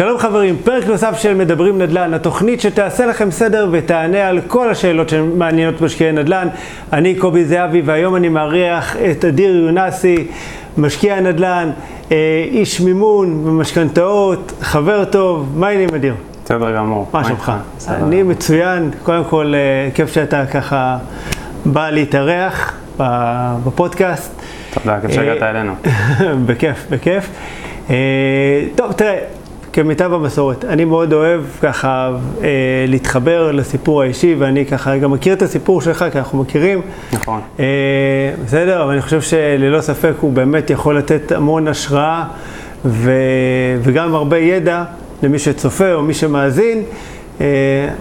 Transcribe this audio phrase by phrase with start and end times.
[0.00, 5.08] שלום חברים, פרק נוסף של מדברים נדל"ן, התוכנית שתעשה לכם סדר ותענה על כל השאלות
[5.08, 6.48] שמעניינות משקיעי נדל"ן.
[6.92, 10.26] אני קובי זהבי והיום אני מארח את אדיר יונסי,
[10.78, 11.70] משקיע נדל"ן,
[12.12, 16.14] אה, איש מימון ומשכנתאות, חבר טוב, מה העניינים אדיר?
[16.44, 17.08] בסדר גמור.
[17.12, 17.52] מה שלומך?
[17.88, 20.98] אני מצוין, קודם כל אה, כיף שאתה ככה
[21.64, 22.76] בא להתארח
[23.64, 24.42] בפודקאסט.
[24.74, 25.72] תודה, כיף שהגעת אה, אלינו.
[26.46, 27.30] בכיף, בכיף.
[28.76, 29.39] טוב, תראה.
[29.72, 30.64] כמיטב המסורת.
[30.64, 32.10] אני מאוד אוהב ככה
[32.42, 32.48] אה,
[32.88, 36.80] להתחבר לסיפור האישי, ואני ככה גם מכיר את הסיפור שלך, כי אנחנו מכירים.
[37.12, 37.40] נכון.
[37.60, 37.64] אה,
[38.44, 42.24] בסדר, אבל אני חושב שללא ספק הוא באמת יכול לתת המון השראה,
[42.84, 43.12] ו,
[43.82, 44.84] וגם הרבה ידע
[45.22, 46.82] למי שצופה או מי שמאזין.
[47.40, 47.46] אה,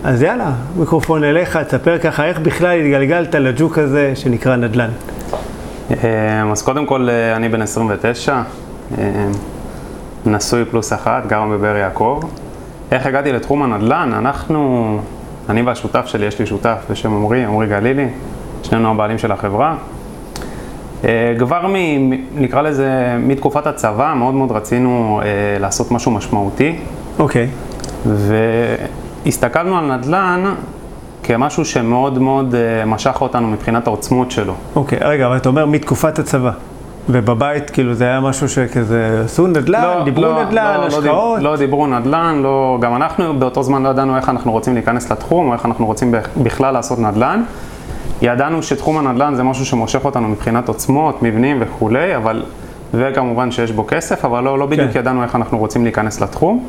[0.04, 4.90] אז יאללה, מיקרופון אליך, תספר ככה איך בכלל התגלגלת לג'וק הזה שנקרא נדל"ן.
[6.04, 8.42] אה, אז קודם כל, אה, אני בן 29.
[10.26, 12.20] נשוי פלוס אחת, גר בבאר יעקב.
[12.92, 14.14] איך הגעתי לתחום הנדל"ן?
[14.14, 15.00] אנחנו,
[15.50, 18.08] אני והשותף שלי, יש לי שותף בשם עמרי, עמרי גלילי,
[18.64, 19.76] שנינו הבעלים של החברה.
[21.04, 21.76] אה, כבר מ...
[22.36, 26.76] נקרא לזה, מתקופת הצבא, מאוד מאוד רצינו אה, לעשות משהו משמעותי.
[27.20, 27.48] אוקיי.
[27.48, 28.10] Okay.
[29.26, 30.54] והסתכלנו על נדל"ן
[31.24, 34.54] כמשהו שמאוד מאוד אה, משך אותנו מבחינת העוצמות שלו.
[34.76, 36.52] אוקיי, okay, רגע, אבל אתה אומר מתקופת הצבא.
[37.12, 41.42] ובבית, כאילו, זה היה משהו שכזה, עשו נדל"ן, לא, דיברו לא, נדל"ן, לא, השקעות?
[41.42, 45.12] לא, לא דיברו נדל"ן, לא, גם אנחנו באותו זמן לא ידענו איך אנחנו רוצים להיכנס
[45.12, 47.44] לתחום, או איך אנחנו רוצים בכלל לעשות נדל"ן.
[48.22, 52.44] ידענו שתחום הנדל"ן זה משהו שמושך אותנו מבחינת עוצמות, מבנים וכולי, אבל,
[52.94, 55.00] וכמובן שיש בו כסף, אבל לא, לא בדיוק כן.
[55.00, 56.66] ידענו איך אנחנו רוצים להיכנס לתחום.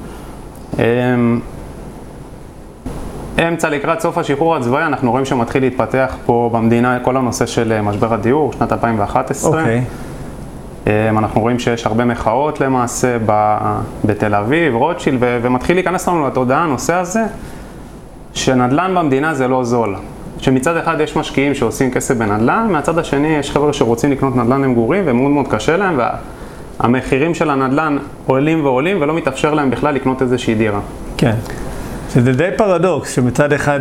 [0.78, 1.40] אמ,
[3.48, 7.82] אמצע לקראת סוף השחרור הצבאי, אנחנו רואים שמתחיל להתפתח פה במדינה כל הנושא של אה,
[7.82, 9.60] משבר הדיור, שנת 2011.
[9.60, 9.78] אוקיי.
[9.78, 10.09] Okay.
[10.90, 13.16] אמ, אנחנו רואים שיש הרבה מחאות למעשה
[14.04, 17.24] בתל אביב, רוטשילד, ומתחיל להיכנס לנו לתודעה הנושא הזה,
[18.34, 19.96] שנדל"ן במדינה זה לא זול.
[20.38, 25.02] שמצד אחד יש משקיעים שעושים כסף בנדל"ן, מהצד השני יש חבר'ה שרוצים לקנות נדל"ן למגורים
[25.06, 26.00] ומאוד מאוד קשה להם,
[26.80, 30.80] והמחירים של הנדל"ן עולים ועולים ולא מתאפשר להם בכלל לקנות איזושהי דירה.
[31.16, 31.34] כן.
[32.14, 33.80] שזה די פרדוקס, שמצד אחד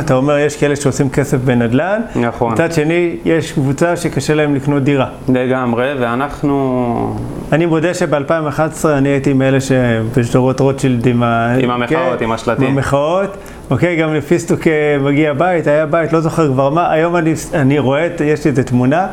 [0.00, 2.52] אתה אומר יש כאלה שעושים כסף בנדל"ן, נכון.
[2.52, 5.06] מצד שני יש קבוצה שקשה להם לקנות דירה.
[5.28, 7.16] לגמרי, ואנחנו...
[7.52, 11.54] אני מודה שב-2011 אני הייתי מאלה שבשדרות רוטשילד עם ה...
[11.58, 12.66] עם המחאות, כן, עם השלטים.
[12.66, 13.36] עם המחאות.
[13.70, 14.60] אוקיי, גם לפיסטוק
[15.00, 18.64] מגיע בית, היה בית, לא זוכר כבר מה, היום אני, אני רואה, יש לי איזה
[18.64, 19.06] תמונה,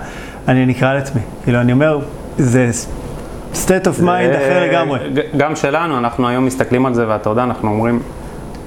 [0.48, 1.22] אני נקרא לעצמי.
[1.44, 2.00] כאילו, אני אומר,
[2.38, 2.70] זה
[3.54, 5.00] state of mind אחר לגמרי.
[5.38, 8.00] גם שלנו, אנחנו היום מסתכלים על זה, ואתה יודע, אנחנו אומרים...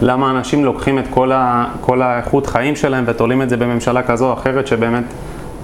[0.01, 4.29] למה אנשים לוקחים את כל, ה, כל האיכות חיים שלהם ותולים את זה בממשלה כזו
[4.29, 5.05] או אחרת שבאמת...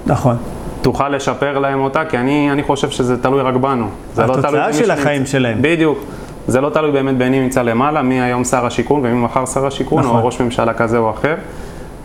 [0.07, 0.37] נכון.
[0.83, 3.87] תוכל לשפר להם אותה, כי אני, אני חושב שזה תלוי רק בנו.
[4.15, 5.59] זה לא תלוי של החיים נמצא, שלהם.
[5.61, 5.99] בדיוק.
[6.47, 10.03] זה לא תלוי באמת במי נמצא למעלה, מי היום שר השיכון ומי מחר שר השיכון,
[10.03, 10.21] נכון.
[10.21, 11.35] או ראש ממשלה כזה או אחר.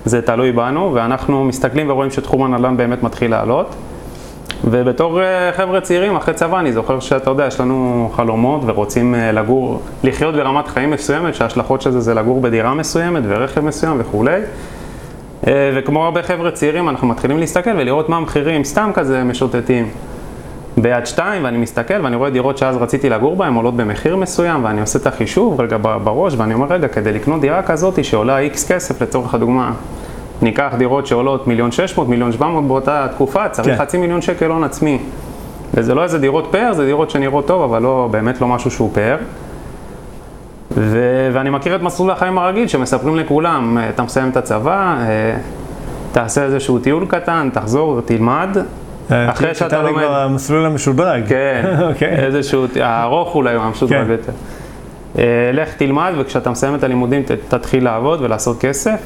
[0.06, 3.76] זה תלוי בנו, ואנחנו מסתכלים ורואים שתחום הנדל"ן באמת מתחיל לעלות.
[4.64, 9.32] ובתור אה, חבר'ה צעירים, אחרי צבא, אני זוכר שאתה יודע, יש לנו חלומות ורוצים אה,
[9.32, 14.42] לגור, לחיות ברמת חיים מסוימת, שההשלכות של זה זה לגור בדירה מסוימת ורכב מסוים וכולי.
[15.48, 19.90] אה, וכמו הרבה חבר'ה צעירים, אנחנו מתחילים להסתכל ולראות מה המחירים, סתם כזה משוטטים.
[20.78, 24.82] ביד שתיים, ואני מסתכל ואני רואה דירות שאז רציתי לגור בהן עולות במחיר מסוים, ואני
[24.82, 29.02] עושה את החישוב רגע בראש, ואני אומר, רגע, כדי לקנות דירה כזאת שעולה איקס כסף
[29.02, 29.72] לצורך הדוגמה,
[30.42, 33.78] ניקח דירות שעולות מיליון שש מאות, מיליון שבע מאות באותה תקופה, צריך כן.
[33.78, 35.00] חצי מיליון שקל הון עצמי.
[35.74, 38.92] וזה לא איזה דירות פאר, זה דירות שנראות טוב, אבל לא, באמת לא משהו שהוא
[38.94, 39.18] פאר.
[40.72, 45.38] ו- ואני מכיר את מסלול החיים הרגיל, שמספרים לכולם, אתה מסיים את הצבא, אה,
[46.12, 48.58] תעשה איזשהו טיול קטן, תחזור, תלמד.
[49.12, 50.04] אה, אחרי שאתה לומד...
[50.04, 51.24] כבר המסלול המשודרג.
[51.28, 52.26] כן, אוקיי.
[52.26, 54.12] איזשהו, הארוך אולי הוא המשודרג כן.
[54.12, 54.32] יותר.
[55.18, 55.24] אה,
[55.54, 59.00] לך תלמד, וכשאתה מסיים את הלימודים תתחיל לעבוד ולעשות כסף.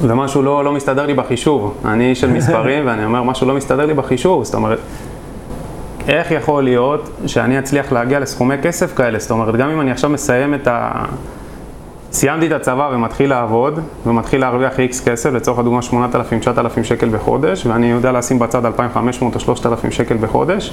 [0.00, 1.74] ומשהו לא, לא מסתדר לי בחישוב.
[1.84, 4.44] אני איש של מספרים ואני אומר, משהו לא מסתדר לי בחישוב.
[4.44, 4.78] זאת אומרת,
[6.08, 9.18] איך יכול להיות שאני אצליח להגיע לסכומי כסף כאלה?
[9.18, 11.04] זאת אומרת, גם אם אני עכשיו מסיים את ה...
[12.12, 17.90] סיימתי את הצבא ומתחיל לעבוד, ומתחיל להרוויח איקס כסף, לצורך הדוגמה 8,000-9,000 שקל בחודש, ואני
[17.90, 20.72] יודע לשים בצד 2,500 או 3,000 שקל בחודש.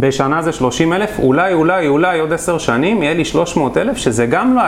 [0.00, 4.60] בשנה זה 30,000, אולי, אולי, אולי עוד עשר שנים יהיה לי 300,000, שזה גם לא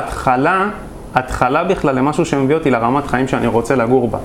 [1.14, 4.19] התחלה בכלל למשהו שמביא אותי לרמת חיים שאני רוצה לגור בה.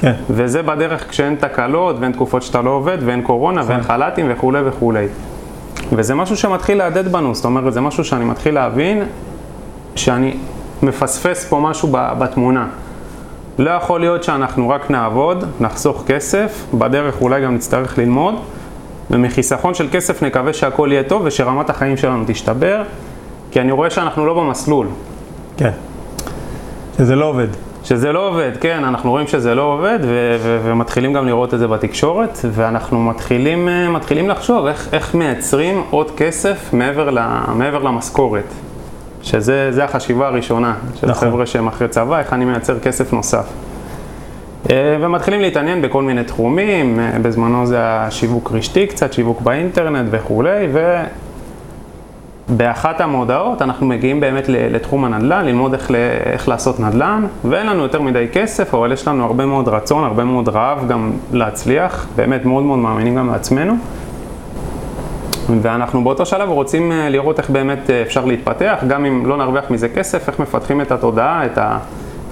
[0.00, 0.12] כן.
[0.30, 3.68] וזה בדרך כשאין תקלות ואין תקופות שאתה לא עובד ואין קורונה כן.
[3.68, 5.06] ואין חל"תים וכולי וכולי.
[5.92, 9.02] וזה משהו שמתחיל להדהד בנו, זאת אומרת, זה משהו שאני מתחיל להבין
[9.96, 10.36] שאני
[10.82, 12.66] מפספס פה משהו בתמונה.
[13.58, 18.34] לא יכול להיות שאנחנו רק נעבוד, נחסוך כסף, בדרך אולי גם נצטרך ללמוד,
[19.10, 22.82] ומחיסכון של כסף נקווה שהכל יהיה טוב ושרמת החיים שלנו תשתבר,
[23.50, 24.86] כי אני רואה שאנחנו לא במסלול.
[25.56, 25.70] כן.
[27.02, 27.46] שזה לא עובד.
[27.84, 31.58] שזה לא עובד, כן, אנחנו רואים שזה לא עובד ו- ו- ומתחילים גם לראות את
[31.58, 37.78] זה בתקשורת ואנחנו מתחילים, אה, מתחילים לחשוב איך, איך מייצרים עוד כסף מעבר, ל- מעבר
[37.78, 38.44] למשכורת.
[39.22, 41.28] שזה החשיבה הראשונה של נכון.
[41.28, 43.46] חבר'ה שהם אחרי צבא, איך אני מייצר כסף נוסף.
[44.70, 50.68] אה, ומתחילים להתעניין בכל מיני תחומים, אה, בזמנו זה השיווק רשתי קצת, שיווק באינטרנט וכולי,
[52.48, 55.90] ובאחת המודעות אנחנו מגיעים באמת לתחום הנדל"ן, ללמוד איך,
[56.24, 60.24] איך לעשות נדל"ן, ואין לנו יותר מדי כסף, אבל יש לנו הרבה מאוד רצון, הרבה
[60.24, 63.74] מאוד רעב גם להצליח, באמת מאוד מאוד מאמינים גם לעצמנו.
[65.62, 69.88] ואנחנו באותו שלב רוצים אה, לראות איך באמת אפשר להתפתח, גם אם לא נרוויח מזה
[69.88, 71.78] כסף, איך מפתחים את התודעה, את ה...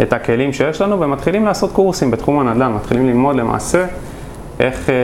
[0.03, 3.87] את הכלים שיש לנו ומתחילים לעשות קורסים בתחום הנדל"ן, מתחילים ללמוד למעשה
[4.61, 4.95] איך, אה,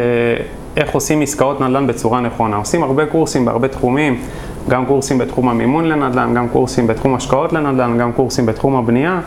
[0.77, 2.57] איך עושים עסקאות נדל"ן בצורה נכונה.
[2.57, 4.21] עושים הרבה קורסים בהרבה תחומים,
[4.69, 9.21] גם קורסים בתחום המימון לנדל"ן, גם קורסים בתחום השקעות לנדל"ן, גם קורסים בתחום הבנייה.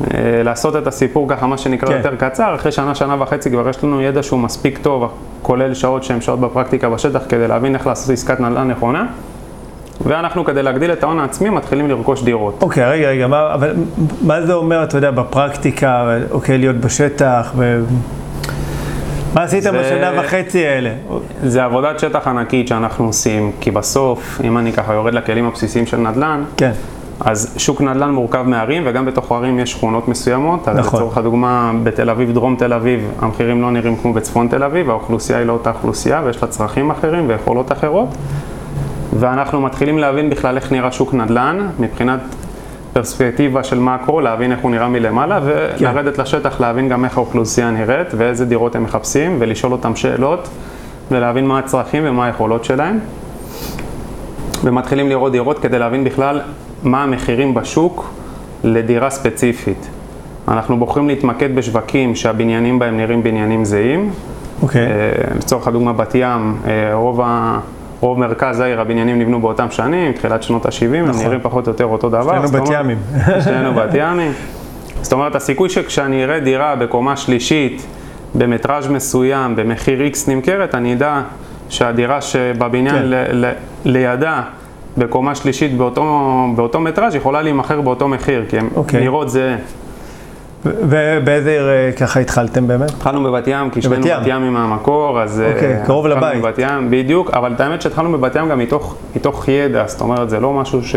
[0.00, 1.96] אה, לעשות את הסיפור ככה, מה שנקרא כן.
[1.96, 5.12] יותר קצר, אחרי שנה, שנה וחצי כבר יש לנו ידע שהוא מספיק טוב,
[5.42, 9.06] כולל שעות שהן שעות בפרקטיקה בשטח, כדי להבין איך לעשות עסקת נדל"ן נכונה.
[10.00, 12.62] ואנחנו כדי להגדיל את ההון העצמי מתחילים לרכוש דירות.
[12.62, 13.74] אוקיי, okay, רגע, רגע, מה, אבל
[14.22, 17.82] מה זה אומר, אתה יודע, בפרקטיקה, אוקיי, להיות בשטח, ו...
[19.34, 19.80] מה עשיתם זה...
[19.80, 20.90] בשנה וחצי האלה?
[21.42, 25.96] זה עבודת שטח ענקית שאנחנו עושים, כי בסוף, אם אני ככה יורד לכלים הבסיסיים של
[25.96, 26.70] נדל"ן, כן.
[27.20, 30.60] אז שוק נדל"ן מורכב מערים, וגם בתוך הערים יש שכונות מסוימות.
[30.68, 30.78] נכון.
[30.78, 34.90] אז לצורך הדוגמה, בתל אביב, דרום תל אביב, המחירים לא נראים כמו בצפון תל אביב,
[34.90, 38.08] האוכלוסייה היא לא אותה אוכלוסייה, ויש לה צרכים אחרים ויכולות אחרות.
[39.18, 42.20] ואנחנו מתחילים להבין בכלל איך נראה שוק נדל"ן, מבחינת
[42.92, 46.22] פרספקטיבה של מקרו, להבין איך הוא נראה מלמעלה, ולרדת כן.
[46.22, 50.48] לשטח להבין גם איך האוכלוסייה נראית, ואיזה דירות הם מחפשים, ולשאול אותם שאלות,
[51.10, 52.98] ולהבין מה הצרכים ומה היכולות שלהם.
[54.64, 56.40] ומתחילים לראות דירות כדי להבין בכלל
[56.82, 58.10] מה המחירים בשוק
[58.64, 59.88] לדירה ספציפית.
[60.48, 64.10] אנחנו בוחרים להתמקד בשווקים שהבניינים בהם נראים בניינים זהים.
[64.62, 64.86] אוקיי.
[64.86, 64.90] Okay.
[64.90, 67.58] אה, לצורך הדוגמה בת ים, אה, רוב ה...
[68.00, 70.72] רוב מרכז העיר, הבניינים נבנו באותם שנים, תחילת שנות ה-70,
[71.08, 71.20] נכון.
[71.20, 72.46] הם נראים פחות או יותר אותו דבר.
[72.46, 72.98] שנינו בת ימים.
[73.44, 74.32] שנינו בת ימים.
[75.02, 77.86] זאת אומרת, הסיכוי שכשאני אראה דירה בקומה שלישית,
[78.34, 81.20] במטראז' מסוים, במחיר X נמכרת, אני אדע
[81.68, 83.04] שהדירה שבבניין כן.
[83.04, 83.52] ל- ל-
[83.84, 84.42] לידה,
[84.98, 86.24] בקומה שלישית באותו,
[86.56, 89.00] באותו מטראז' יכולה להימכר באותו מחיר, כי הן אוקיי.
[89.00, 89.56] נראות זה...
[90.64, 92.90] ובאיזה עיר אה, ככה התחלתם באמת?
[92.90, 95.42] התחלנו בבת ים, כי שנינו בת ים עם המקור, אז...
[95.54, 96.22] אוקיי, uh, קרוב לבית.
[96.22, 100.00] התחלנו בבת ים, בדיוק, אבל את האמת שהתחלנו בבת ים גם מתוך, מתוך ידע, זאת
[100.00, 100.96] אומרת, זה לא משהו ש...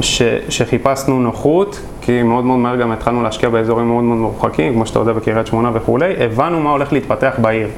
[0.00, 0.22] ש...
[0.48, 4.98] שחיפשנו נוחות, כי מאוד מאוד מהר גם התחלנו להשקיע באזורים מאוד מאוד מרוחקים, כמו שאתה
[4.98, 7.68] יודע בקריית שמונה וכולי, הבנו מה הולך להתפתח בעיר.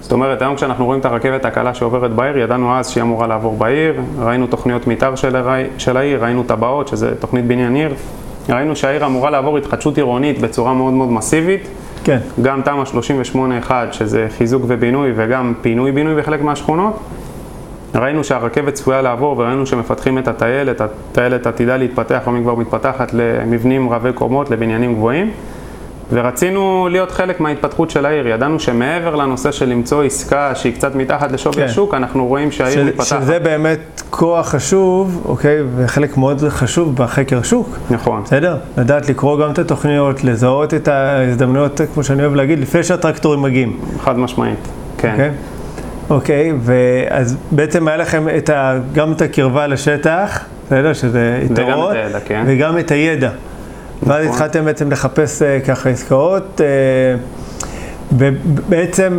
[0.00, 3.56] זאת אומרת, היום כשאנחנו רואים את הרכבת הקלה שעוברת בעיר, ידענו אז שהיא אמורה לעבור
[3.56, 5.36] בעיר, ראינו תוכניות מתאר של,
[5.78, 7.94] של העיר, ראינו טבעות, שזה תוכנית בניין עיר,
[8.48, 11.68] ראינו שהעיר אמורה לעבור התחדשות עירונית בצורה מאוד מאוד מסיבית.
[12.04, 12.18] כן.
[12.42, 12.84] גם תמ"א
[13.68, 16.98] 38-1, שזה חיזוק ובינוי, וגם פינוי-בינוי בחלק מהשכונות.
[17.94, 23.90] ראינו שהרכבת צפויה לעבור וראינו שמפתחים את הטיילת, הטיילת עתידה להתפתח, או כבר מתפתחת למבנים
[23.90, 25.30] רבי קומות, לבניינים גבוהים.
[26.12, 28.28] ורצינו להיות חלק מההתפתחות של העיר.
[28.28, 31.62] ידענו שמעבר לנושא של למצוא עסקה שהיא קצת מתחת לשווי כן.
[31.62, 33.22] השוק, אנחנו רואים שהעיר מתפתחת.
[33.22, 37.76] שזה באמת כוח חשוב, אוקיי, וחלק מאוד חשוב בחקר שוק.
[37.90, 38.22] נכון.
[38.22, 38.56] בסדר?
[38.78, 43.80] לדעת לקרוא גם את התוכניות, לזהות את ההזדמנויות, כמו שאני אוהב להגיד, לפני שהטרקטורים מגיעים.
[44.00, 45.10] חד משמעית, כן.
[45.12, 45.30] אוקיי,
[46.10, 50.92] אוקיי ואז בעצם היה לכם את ה, גם את הקרבה לשטח, בסדר?
[50.92, 51.68] שזה יתרון.
[51.68, 52.44] וגם את הידע, כן.
[52.46, 53.30] וגם את הידע.
[54.02, 54.34] ואז נכון.
[54.34, 56.66] התחלתם בעצם לחפש אה, ככה עסקאות, אה,
[58.12, 59.18] ובעצם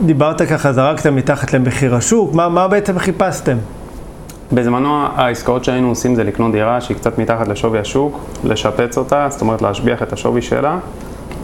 [0.00, 3.56] דיברת ככה, זרקת מתחת למחיר השוק, מה, מה בעצם חיפשתם?
[4.52, 9.40] בזמנו העסקאות שהיינו עושים זה לקנות דירה שהיא קצת מתחת לשווי השוק, לשפץ אותה, זאת
[9.40, 10.78] אומרת להשביח את השווי שלה,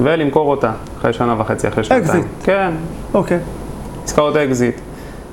[0.03, 2.05] ולמכור אותה אחרי שנה וחצי, אחרי שנתיים.
[2.05, 2.25] אקזיט.
[2.45, 2.71] כן.
[3.15, 3.39] אוקיי.
[4.05, 4.81] עסקאות אקזיט.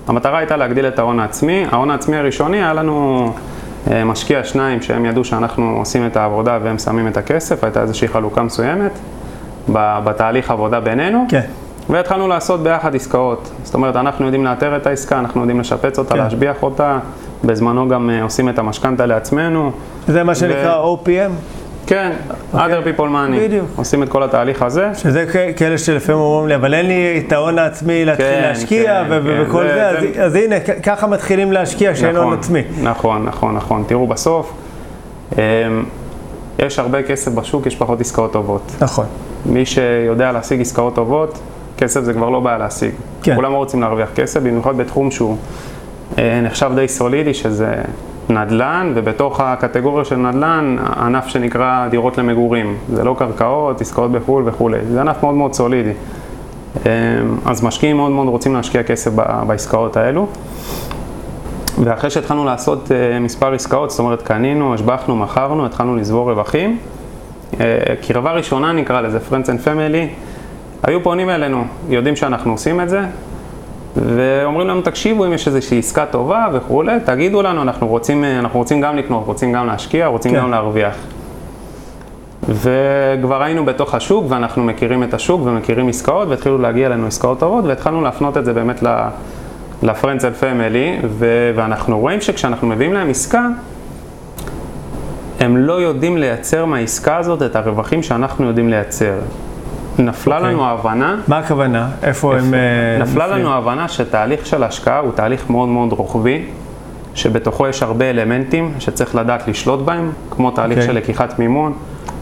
[0.08, 1.66] המטרה הייתה להגדיל את ההון העצמי.
[1.72, 3.32] ההון העצמי הראשוני היה לנו
[4.06, 8.44] משקיע שניים שהם ידעו שאנחנו עושים את העבודה והם שמים את הכסף, הייתה איזושהי חלוקה
[8.44, 8.92] מסוימת
[9.70, 11.26] בתהליך עבודה בינינו.
[11.30, 11.42] כן.
[11.90, 13.52] והתחלנו לעשות ביחד עסקאות.
[13.64, 16.18] זאת אומרת, אנחנו יודעים לאתר את העסקה, אנחנו יודעים לשפץ אותה, כן.
[16.18, 17.00] להשביח אותה,
[17.44, 19.72] בזמנו גם uh, עושים את המשכנתה לעצמנו.
[20.08, 20.96] זה מה שנקרא ו...
[20.96, 21.32] OPM?
[21.88, 22.34] כן, okay.
[22.54, 22.80] אוקיי.
[22.80, 23.40] other people money.
[23.40, 23.66] בדיוק.
[23.76, 24.90] עושים את כל התהליך הזה.
[24.96, 25.26] שזה
[25.56, 29.42] כאלה שלפעמים אומרים לי, אבל אין לי את ההון העצמי להתחיל כן, להשקיע כן, כן.
[29.42, 30.24] וכל זה, זה, אז, זה...
[30.24, 32.62] אז הנה, ככה מתחילים להשקיע, שאין נכון, הון עצמי.
[32.82, 33.84] נכון, נכון, נכון.
[33.88, 34.54] תראו, בסוף,
[35.32, 35.36] um,
[36.60, 38.72] יש הרבה כסף בשוק, יש פחות עסקאות טובות.
[38.82, 39.06] נכון.
[39.46, 41.40] מי שיודע להשיג עסקאות טובות,
[41.78, 42.92] כסף זה כבר לא בעיה להשיג.
[43.24, 43.36] כן.
[43.36, 45.38] כולם רוצים להרוויח כסף, במיוחד בתחום שהוא
[46.18, 47.76] אה, נחשב די סולידי, שזה
[48.30, 52.78] נדל"ן, ובתוך הקטגוריה של נדל"ן, ענף שנקרא דירות למגורים.
[52.94, 54.78] זה לא קרקעות, עסקאות בחו"ל וכולי.
[54.86, 55.94] זה ענף מאוד מאוד סולידי.
[56.86, 56.92] אה,
[57.46, 59.12] אז משקיעים מאוד מאוד רוצים להשקיע כסף
[59.48, 60.28] בעסקאות האלו.
[61.84, 66.78] ואחרי שהתחלנו לעשות uh, מספר עסקאות, זאת אומרת קנינו, השבחנו, מכרנו, התחלנו לצבור רווחים.
[67.52, 67.56] Uh,
[68.08, 70.24] קרבה ראשונה נקרא לזה, Friends and Family,
[70.84, 73.02] היו פונים אלינו, יודעים שאנחנו עושים את זה,
[73.96, 78.60] ואומרים לנו, תקשיבו, אם יש איזושהי עסקה טובה וכולי, תגידו לנו, אנחנו רוצים, אה, אנחנו
[78.60, 80.38] רוצים גם לקנות, רוצים גם להשקיע, רוצים כן.
[80.38, 80.96] גם להרוויח.
[82.50, 87.66] וכבר היינו בתוך השוק, ואנחנו מכירים את השוק ומכירים עסקאות, והתחילו להגיע אלינו עסקאות טובות,
[87.66, 88.88] והתחלנו להפנות את זה באמת ל...
[89.84, 93.48] ל-Friends and Family, ו- ואנחנו רואים שכשאנחנו מביאים להם עסקה,
[95.40, 99.14] הם לא יודעים לייצר מהעסקה הזאת את הרווחים שאנחנו יודעים לייצר.
[100.00, 100.52] נפלה אוקיי.
[100.52, 101.90] לנו ההבנה, מה הכוונה?
[102.04, 102.54] איפה הם...
[102.54, 102.60] אה,
[103.02, 103.40] נפלה נופלים?
[103.46, 106.46] לנו ההבנה שתהליך של השקעה הוא תהליך מאוד מאוד רוחבי,
[107.16, 110.88] שבתוכו יש הרבה אלמנטים שצריך לדעת לשלוט בהם, כמו תהליך אוקיי.
[110.88, 111.74] של לקיחת מימון,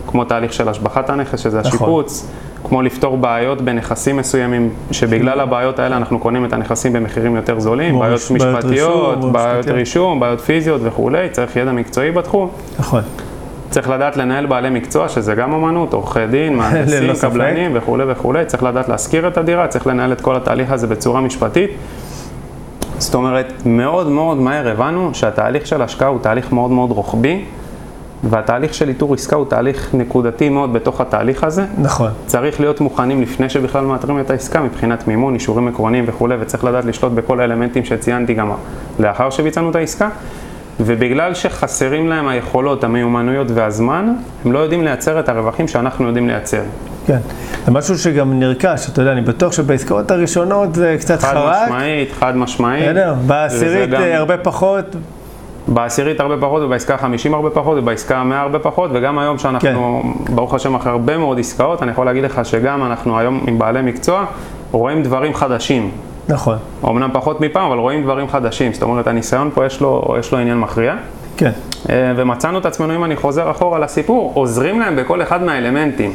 [0.07, 1.69] כמו תהליך של השבחת הנכס, שזה נכון.
[1.69, 2.27] השיפוץ,
[2.63, 7.99] כמו לפתור בעיות בנכסים מסוימים, שבגלל הבעיות האלה אנחנו קונים את הנכסים במחירים יותר זולים,
[7.99, 9.67] בעיות משפטיות, רישום, בעיות.
[9.67, 12.49] רישום, בעיות פיזיות וכולי, צריך ידע מקצועי בתחום.
[12.79, 13.01] נכון.
[13.71, 17.13] צריך לדעת לנהל בעלי מקצוע, שזה גם אמנות, עורכי דין, מהנדסים.
[17.21, 21.21] קבלנים וכולי וכולי, צריך לדעת להשכיר את הדירה, צריך לנהל את כל התהליך הזה בצורה
[21.21, 21.71] משפטית.
[22.97, 27.45] זאת אומרת, מאוד מאוד מהר הבנו שהתהליך של השקעה הוא תהליך מאוד מאוד רוחבי,
[28.23, 31.65] והתהליך של איתור עסקה הוא תהליך נקודתי מאוד בתוך התהליך הזה.
[31.77, 32.09] נכון.
[32.25, 36.85] צריך להיות מוכנים לפני שבכלל מאתרים את העסקה מבחינת מימון, אישורים עקרוניים וכולי, וצריך לדעת
[36.85, 38.51] לשלוט בכל האלמנטים שציינתי גם
[38.99, 40.09] לאחר שביצענו את העסקה.
[40.79, 44.13] ובגלל שחסרים להם היכולות, המיומנויות והזמן,
[44.45, 46.61] הם לא יודעים לייצר את הרווחים שאנחנו יודעים לייצר.
[47.07, 47.17] כן.
[47.65, 51.55] זה משהו שגם נרכש, אתה יודע, אני בטוח שבעסקאות הראשונות זה קצת חד חרק.
[51.67, 52.83] משמעית, חד משמעית.
[52.89, 54.85] בסדר, בעשירית גם- הרבה פחות.
[55.67, 60.35] בעשירית הרבה פחות, ובעסקה ה-50 הרבה פחות, ובעסקה ה-100 הרבה פחות, וגם היום שאנחנו, כן.
[60.35, 63.81] ברוך השם, אחרי הרבה מאוד עסקאות, אני יכול להגיד לך שגם אנחנו היום עם בעלי
[63.81, 64.25] מקצוע,
[64.71, 65.91] רואים דברים חדשים.
[66.29, 66.57] נכון.
[66.85, 68.73] אמנם פחות מפעם, אבל רואים דברים חדשים.
[68.73, 70.95] זאת אומרת, הניסיון פה יש לו, יש לו עניין מכריע.
[71.37, 71.51] כן.
[71.89, 76.13] אה, ומצאנו את עצמנו, אם אני חוזר אחורה לסיפור, עוזרים להם בכל אחד מהאלמנטים.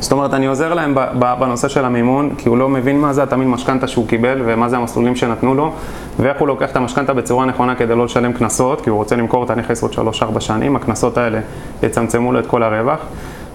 [0.00, 0.94] זאת אומרת, אני עוזר להם
[1.38, 4.76] בנושא של המימון, כי הוא לא מבין מה זה התמיד משכנתה שהוא קיבל, ומה זה
[4.76, 5.72] המסלולים שנתנו לו,
[6.18, 9.44] ואיך הוא לוקח את המשכנתה בצורה נכונה כדי לא לשלם קנסות, כי הוא רוצה למכור
[9.44, 11.40] את הנכס עוד 3-4 שנים, הקנסות האלה
[11.82, 12.98] יצמצמו לו את כל הרווח.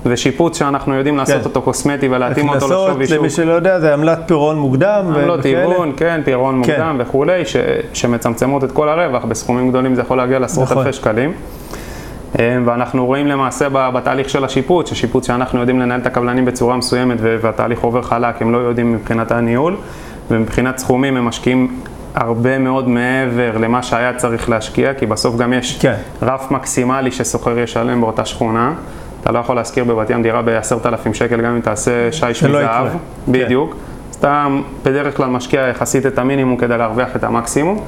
[0.05, 1.45] ושיפוץ שאנחנו יודעים לעשות כן.
[1.45, 3.17] אותו קוסמטי ולהתאים אותו לשווי שוק.
[3.17, 5.05] למי שלא יודע, זה עמלת פירעון מוקדם.
[5.07, 5.45] עמלות.
[5.45, 6.71] היוון, כן, פירעון כן.
[6.71, 7.55] מוקדם וכולי, ש,
[7.93, 10.77] שמצמצמות את כל הרווח, בסכומים גדולים זה יכול להגיע לעשרות נכון.
[10.77, 11.33] אלפי שקלים.
[12.39, 17.17] אה, ואנחנו רואים למעשה בתהליך של השיפוץ, ששיפוץ שאנחנו יודעים לנהל את הקבלנים בצורה מסוימת
[17.21, 19.75] והתהליך עובר חלק, הם לא יודעים מבחינת הניהול,
[20.31, 21.79] ומבחינת סכומים הם משקיעים
[22.15, 25.93] הרבה מאוד מעבר למה שהיה צריך להשקיע, כי בסוף גם יש כן.
[26.21, 28.73] רף מקסימלי ששוכר ישלם באותה שכונה.
[29.21, 32.85] אתה לא יכול להשכיר בבת ים דירה ב-10,000 שקל גם אם תעשה שיש שלא מזהב,
[32.85, 32.99] יקרה.
[33.27, 33.75] בדיוק.
[34.11, 34.47] אז אתה
[34.83, 37.79] בדרך כלל משקיע יחסית את המינימום כדי להרוויח את המקסימום,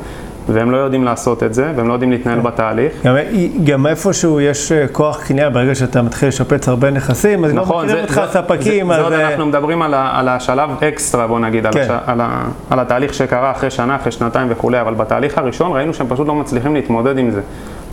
[0.49, 2.93] והם לא יודעים לעשות את זה, והם לא יודעים להתנהל בתהליך.
[3.03, 3.15] גם,
[3.63, 7.83] גם איפשהו יש אה, כוח קנייה, ברגע שאתה מתחיל לשפץ הרבה נכסים, אז נכון, לא
[7.85, 8.99] מכירים אותך זה, ספקים, זה, אז...
[8.99, 11.81] זה עוד אה, אנחנו מדברים על, ה, על השלב אקסטרה, בוא נגיד, על, כן.
[11.81, 15.93] הש, על, ה, על התהליך שקרה אחרי שנה, אחרי שנתיים וכולי, אבל בתהליך הראשון ראינו
[15.93, 17.41] שהם פשוט לא מצליחים להתמודד עם זה.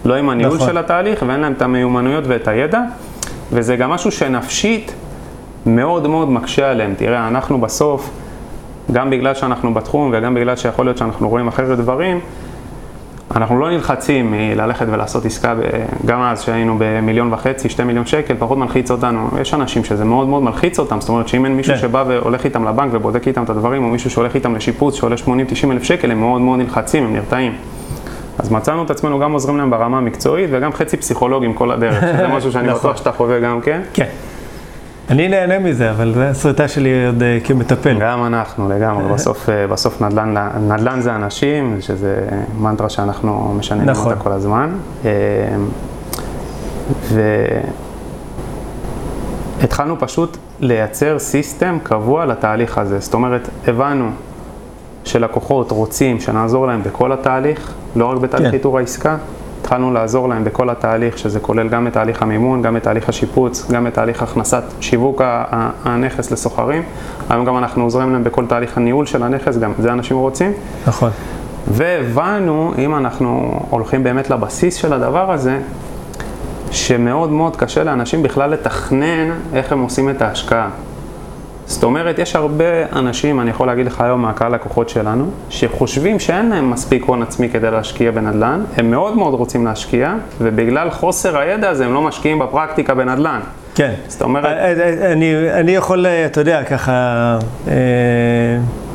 [0.05, 0.69] לא עם הניהול נכון.
[0.69, 2.81] של התהליך, ואין להם את המיומנויות ואת הידע,
[3.53, 4.95] וזה גם משהו שנפשית
[5.67, 6.95] מאוד מאוד מקשה עליהם.
[6.97, 8.11] תראה, אנחנו בסוף,
[8.93, 12.21] גם בגלל שאנחנו בתחום וגם בגלל שיכול להיות שאנחנו רואים אחרת דברים,
[13.37, 15.55] אנחנו לא נלחצים מללכת ולעשות עסקה,
[16.07, 19.29] גם אז שהיינו במיליון וחצי, שתי מיליון שקל, פחות מלחיץ אותנו.
[19.41, 21.81] יש אנשים שזה מאוד מאוד מלחיץ אותם, זאת אומרת שאם אין מישהו כן.
[21.81, 25.29] שבא והולך איתם לבנק ובודק איתם את הדברים, או מישהו שהולך איתם לשיפוץ שעולה 80-90
[25.71, 27.53] אלף שקל, הם מאוד מאוד נלחצים, הם נרתעים.
[28.39, 32.29] אז מצאנו את עצמנו גם עוזרים להם ברמה המקצועית וגם חצי פסיכולוגים כל הדרך, שזה
[32.29, 32.79] משהו שאני נכון.
[32.79, 33.81] בטוח שאתה חווה גם כן.
[33.93, 34.07] כן.
[35.11, 37.99] אני נהנה מזה, אבל זו הסריטה שלי עוד אה, כמטפל.
[38.01, 40.35] גם אנחנו לגמרי, בסוף, אה, בסוף נדל"ן,
[40.69, 42.29] נדל"ן זה אנשים, שזה
[42.59, 44.13] מנטרה שאנחנו משננים נכון.
[44.13, 44.71] אותה כל הזמן.
[45.05, 45.11] אה,
[49.61, 52.99] והתחלנו פשוט לייצר סיסטם קבוע לתהליך הזה.
[52.99, 54.11] זאת אומרת, הבנו
[55.07, 58.55] שלקוחות רוצים שנעזור להם בכל התהליך, לא רק בתהליך כן.
[58.55, 59.17] איתור העסקה.
[59.61, 63.71] התחלנו לעזור להם בכל התהליך, שזה כולל גם את תהליך המימון, גם את תהליך השיפוץ,
[63.71, 65.23] גם את תהליך הכנסת שיווק
[65.85, 66.83] הנכס לסוחרים.
[67.29, 70.53] היום גם אנחנו עוזרים להם בכל תהליך הניהול של הנכס, גם את זה אנשים רוצים.
[70.87, 71.11] נכון.
[71.69, 75.59] והבנו, אם אנחנו הולכים באמת לבסיס של הדבר הזה,
[76.71, 80.69] שמאוד מאוד קשה לאנשים בכלל לתכנן איך הם עושים את ההשקעה.
[81.67, 86.49] זאת אומרת, יש הרבה אנשים, אני יכול להגיד לך היום מהקהל לקוחות שלנו, שחושבים שאין
[86.49, 91.69] להם מספיק הון עצמי כדי להשקיע בנדל"ן, הם מאוד מאוד רוצים להשקיע, ובגלל חוסר הידע
[91.69, 93.41] הזה הם לא משקיעים בפרקטיקה בנדל"ן.
[93.75, 93.93] כן.
[94.09, 94.45] זאת אומרת...
[94.45, 96.93] אה, אה, אני, אני יכול, אתה יודע, ככה,
[97.69, 97.75] אה,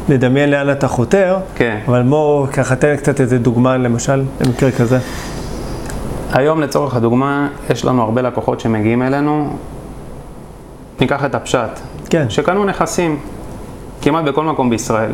[0.09, 1.77] לדמיין לאן אתה חותר, כן.
[1.87, 4.97] אבל בואו ככה תן קצת איזה דוגמה, למשל, למקרה כזה.
[6.33, 9.53] היום לצורך הדוגמה, יש לנו הרבה לקוחות שמגיעים אלינו,
[11.01, 11.79] ניקח את הפשט,
[12.09, 12.29] כן.
[12.29, 13.19] שקנו נכסים
[14.01, 15.11] כמעט בכל מקום בישראל.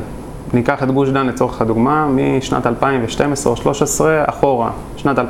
[0.54, 5.24] ניקח את גוש דן לצורך הדוגמה, משנת 2012 או 2013 אחורה, שנת 2011-2010.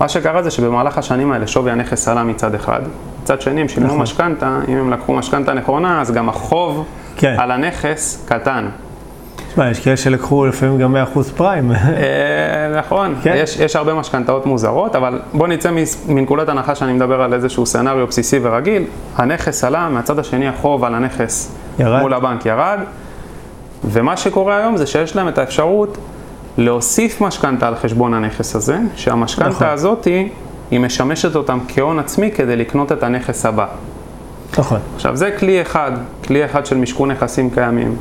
[0.00, 2.80] מה שקרה זה שבמהלך השנים האלה שווי הנכס עלה מצד אחד,
[3.22, 4.02] מצד שני הם שילמו נכון.
[4.02, 6.84] משכנתה, אם הם לקחו משכנתה נכונה, אז גם החוב
[7.16, 7.36] כן.
[7.38, 8.68] על הנכס קטן.
[9.50, 10.98] תשמע, יש כאלה שלקחו לפעמים גם 100%
[11.36, 11.72] פריים.
[11.72, 11.76] אה,
[12.78, 13.34] נכון, כן.
[13.36, 15.70] יש, יש הרבה משכנתאות מוזרות, אבל בוא נצא
[16.08, 18.84] מנקודת הנחה שאני מדבר על איזשהו סצנריו בסיסי ורגיל.
[19.16, 22.00] הנכס עלה, מהצד השני החוב על הנכס ירד.
[22.00, 22.78] מול הבנק ירד,
[23.84, 25.98] ומה שקורה היום זה שיש להם את האפשרות
[26.58, 29.66] להוסיף משכנתה על חשבון הנכס הזה, שהמשכנתה נכון.
[29.66, 30.28] הזאת היא,
[30.70, 33.66] היא משמשת אותם כהון עצמי כדי לקנות את הנכס הבא.
[34.58, 34.78] נכון.
[34.94, 35.92] עכשיו זה כלי אחד,
[36.24, 37.96] כלי אחד של משכון נכסים קיימים.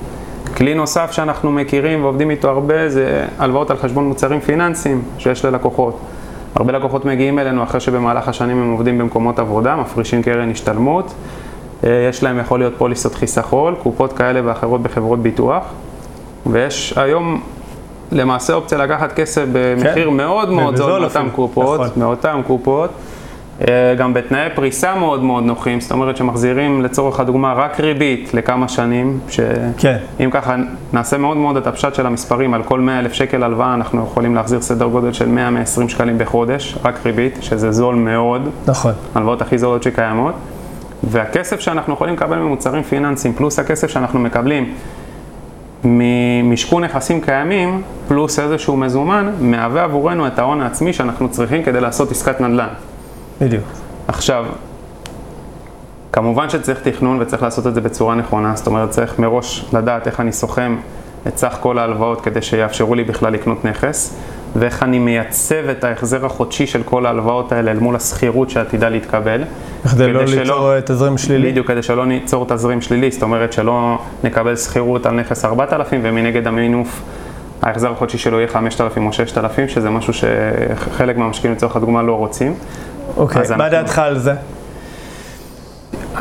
[0.57, 5.99] כלי נוסף שאנחנו מכירים ועובדים איתו הרבה זה הלוואות על חשבון מוצרים פיננסיים שיש ללקוחות.
[6.55, 11.13] הרבה לקוחות מגיעים אלינו אחרי שבמהלך השנים הם עובדים במקומות עבודה, מפרישים קרן השתלמות,
[11.83, 15.63] אה, יש להם יכול להיות פוליסות חיסכון, קופות כאלה ואחרות בחברות ביטוח,
[16.45, 17.41] ויש היום
[18.11, 20.13] למעשה אופציה לקחת כסף במחיר כן.
[20.13, 21.27] מאוד מאוד זול מאותן.
[21.35, 22.03] קופות, נכון.
[22.03, 22.89] מאותן קופות.
[23.67, 28.67] אה, גם בתנאי פריסה מאוד מאוד נוחים, זאת אומרת שמחזירים לצורך הדוגמה רק ריבית לכמה
[28.67, 29.19] שנים,
[29.77, 29.97] כן.
[30.17, 30.55] שאם ככה
[30.93, 34.35] נעשה מאוד מאוד את הפשט של המספרים, על כל 100 אלף שקל הלוואה אנחנו יכולים
[34.35, 35.37] להחזיר סדר גודל של
[35.77, 38.93] 100-120 שקלים בחודש, רק ריבית, שזה זול מאוד, נכון.
[39.15, 40.33] הלוואות הכי זולות שקיימות,
[41.03, 44.73] והכסף שאנחנו יכולים לקבל ממוצרים פיננסיים, פלוס הכסף שאנחנו מקבלים
[45.83, 52.11] ממשכון נכסים קיימים, פלוס איזשהו מזומן, מהווה עבורנו את ההון העצמי שאנחנו צריכים כדי לעשות
[52.11, 52.67] עסקת נדל"ן.
[53.41, 53.63] בדיוק.
[54.07, 54.45] עכשיו,
[56.11, 60.19] כמובן שצריך תכנון וצריך לעשות את זה בצורה נכונה, זאת אומרת צריך מראש לדעת איך
[60.19, 60.75] אני סוכם
[61.27, 64.15] את סך כל ההלוואות כדי שיאפשרו לי בכלל לקנות נכס,
[64.55, 69.43] ואיך אני מייצב את ההחזר החודשי של כל ההלוואות האלה אל מול השכירות שעתידה להתקבל.
[69.91, 71.51] כדי לא שלא- ליצור תזרים שלילי.
[71.51, 76.47] בדיוק, כדי שלא ניצור תזרים שלילי, זאת אומרת שלא נקבל שכירות על נכס 4,000 ומנגד
[76.47, 77.01] המינוף,
[77.61, 82.53] ההחזר החודשי שלו יהיה 5,000 או 6,000, שזה משהו שחלק מהמשקיעים לצורך הדוגמה לא רוצים.
[83.19, 84.33] אוקיי, אז מה דעתך על זה?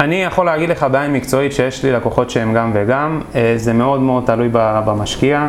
[0.01, 4.01] אני יכול להגיד לך בעין מקצועית שיש לי לקוחות שהם גם וגם, אה, זה מאוד
[4.01, 5.49] מאוד תלוי במשקיע.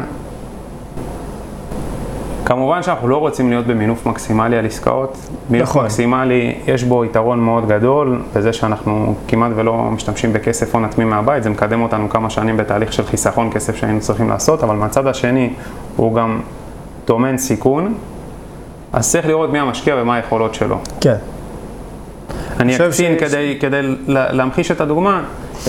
[2.46, 5.18] כמובן שאנחנו לא רוצים להיות במינוף מקסימלי על עסקאות.
[5.50, 5.86] מינוף נכון.
[5.86, 11.44] מקסימלי, יש בו יתרון מאוד גדול, בזה שאנחנו כמעט ולא משתמשים בכסף הון עצמי מהבית,
[11.44, 15.54] זה מקדם אותנו כמה שנים בתהליך של חיסכון כסף שהיינו צריכים לעשות, אבל מהצד השני
[15.96, 16.42] הוא גם
[17.06, 17.94] טומן סיכון,
[18.94, 20.78] אז צריך לראות מי המשקיע ומה היכולות שלו.
[21.02, 21.16] כן.
[22.60, 25.22] אני אקצין שיש- כדי, כדי לה- להמחיש את הדוגמה.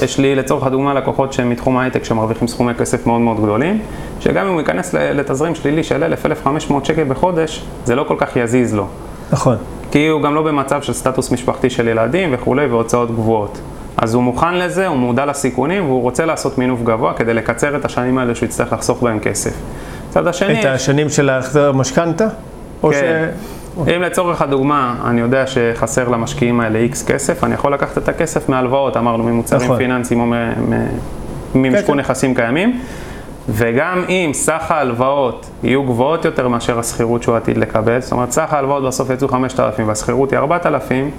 [0.03, 3.81] יש לי לצורך הדוגמה לקוחות שהם מתחום ההייטק שמרוויחים סכומי כסף מאוד מאוד גדולים,
[4.21, 6.49] שגם אם הוא ייכנס לתזרים שלילי של 1,000-1,500
[6.85, 8.87] שקל בחודש, זה לא כל כך יזיז לו.
[9.33, 9.57] נכון.
[9.91, 13.61] כי הוא גם לא במצב של סטטוס משפחתי של ילדים וכולי והוצאות גבוהות.
[13.97, 17.85] אז הוא מוכן לזה, הוא מודע לסיכונים והוא רוצה לעשות מינוף גבוה כדי לקצר את
[17.85, 19.53] השנים האלה שהוא יצטרך לחסוך בהם כסף.
[20.11, 22.27] מצד השני, את השנים של ההחזר משכנתה?
[22.83, 23.29] או כן.
[23.97, 28.49] אם לצורך הדוגמה, אני יודע שחסר למשקיעים האלה איקס כסף, אני יכול לקחת את הכסף
[28.49, 29.79] מהלוואות, אמרנו, ממוצרים נכון.
[29.79, 30.27] פיננסיים או
[31.55, 32.01] ממשכון כן.
[32.01, 32.81] נכסים קיימים,
[33.49, 38.53] וגם אם סך ההלוואות יהיו גבוהות יותר מאשר השכירות שהוא עתיד לקבל, זאת אומרת, סך
[38.53, 41.11] ההלוואות בסוף יצאו 5,000 והשכירות היא 4,000,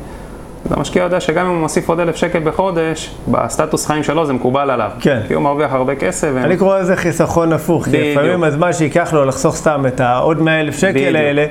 [0.66, 4.34] אז המשקיע יודע שגם אם הוא מוסיף עוד 1,000 שקל בחודש, בסטטוס חיים שלו זה
[4.34, 4.92] מקובל עליו.
[5.00, 5.20] כן.
[5.28, 6.28] כי הוא מרוויח הרבה כסף.
[6.38, 8.12] אני קורא לזה חיסכון הפוך, כי.
[8.12, 11.16] לפעמים הזמן שייקח לו לחסוך סתם את העוד 100 אלף שקל.
[11.16, 11.46] האלה,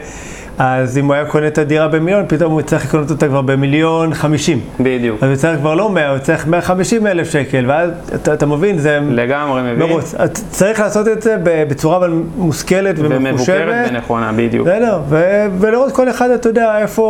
[0.62, 4.14] אז אם הוא היה קונה את הדירה במיליון, פתאום הוא צריך לקנות אותה כבר במיליון
[4.14, 4.60] חמישים.
[4.80, 5.22] בדיוק.
[5.22, 8.78] אז הוא צריך כבר לא 100, הוא צריך 150 אלף שקל, ואז אתה, אתה מבין,
[8.78, 9.88] זה לגמרי מבין.
[9.88, 10.14] מרוץ.
[10.50, 13.90] צריך לעשות את זה בצורה אבל מושכלת ומבוקרת ומחושבת.
[13.90, 14.66] ונכונה, בדיוק.
[14.68, 17.02] בסדר, ו- ולראות כל אחד, אתה יודע, איפה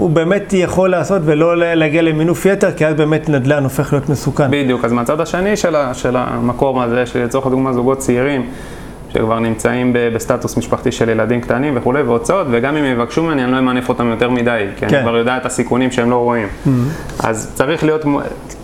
[0.00, 4.50] הוא באמת יכול לעשות ולא להגיע למינוף יתר, כי אז באמת נדל"ן הופך להיות מסוכן.
[4.50, 8.46] בדיוק, אז מהצד השני של, ה, של המקום הזה, שלצורך הדוגמה זוגות צעירים,
[9.12, 13.58] שכבר נמצאים בסטטוס משפחתי של ילדים קטנים וכולי, והוצאות, וגם אם יבקשו ממני, אני לא
[13.58, 14.94] אמנף אותם יותר מדי, כי כן.
[14.94, 16.46] אני כבר יודע את הסיכונים שהם לא רואים.
[16.46, 17.26] Mm-hmm.
[17.28, 18.02] אז צריך להיות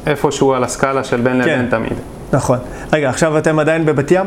[0.07, 1.49] איפשהו על הסקאלה של בין כן.
[1.49, 1.99] לבין תמיד.
[2.33, 2.59] נכון.
[2.93, 4.27] רגע, עכשיו אתם עדיין בבת ים?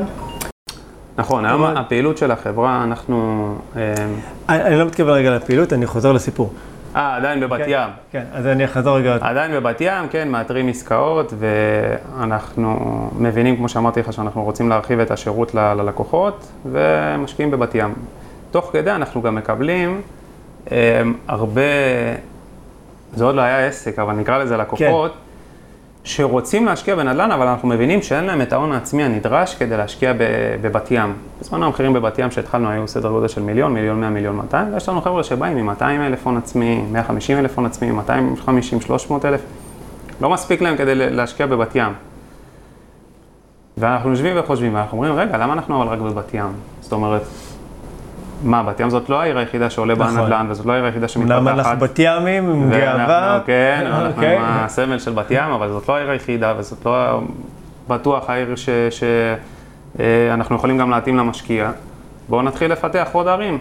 [1.17, 3.55] נכון, היום הפעילות של החברה, אנחנו...
[3.75, 3.93] אה,
[4.49, 6.53] אני אני לא מתכוון רגע לפעילות, אני חוזר לסיפור.
[6.95, 7.89] אה, עדיין בבת כן, ים.
[8.11, 9.17] כן, אז אני אחזור רגע.
[9.21, 12.77] עדיין בבת ים, כן, מאתרים עסקאות, ואנחנו
[13.19, 17.93] מבינים, כמו שאמרתי לך, שאנחנו רוצים להרחיב את השירות ל- ללקוחות, ומשקיעים בבת ים.
[18.51, 20.01] תוך כדי אנחנו גם מקבלים
[20.71, 21.61] אה, הרבה,
[23.13, 25.17] זה עוד לא היה עסק, אבל נקרא לזה לקוחות, כן.
[26.07, 30.13] שרוצים להשקיע בנדל"ן, אבל אנחנו מבינים שאין להם את ההון העצמי הנדרש כדי להשקיע
[30.61, 31.13] בבת ים.
[31.41, 34.89] בזמנו המחירים בבת ים שהתחלנו היו סדר גודל של מיליון, מיליון 100, מיליון 200, ויש
[34.89, 39.41] לנו חבר'ה שבאים עם 200 אלף הון עצמי, 150 אלף הון עצמי, 250, 300 אלף.
[40.21, 41.93] לא מספיק להם כדי להשקיע בבת ים.
[43.77, 46.51] ואנחנו יושבים וחושבים, ואנחנו אומרים, רגע, למה אנחנו אבל רק בבת ים?
[46.81, 47.21] זאת אומרת,
[48.43, 50.17] מה, בת ים זאת לא העיר היחידה שעולה נכון.
[50.17, 51.37] הנדל"ן, וזאת לא העיר היחידה שמתפתחת.
[51.37, 53.39] אמנם אנחנו בת ימים עם גאווה.
[53.45, 54.37] כן, אנחנו אוקיי.
[54.37, 57.21] עם הסמל של בת ים, אבל זאת לא העיר היחידה, וזאת לא
[57.87, 58.55] בטוח העיר
[58.89, 61.71] שאנחנו יכולים גם להתאים למשקיע.
[62.29, 63.57] בואו נתחיל לפתח עוד ערים.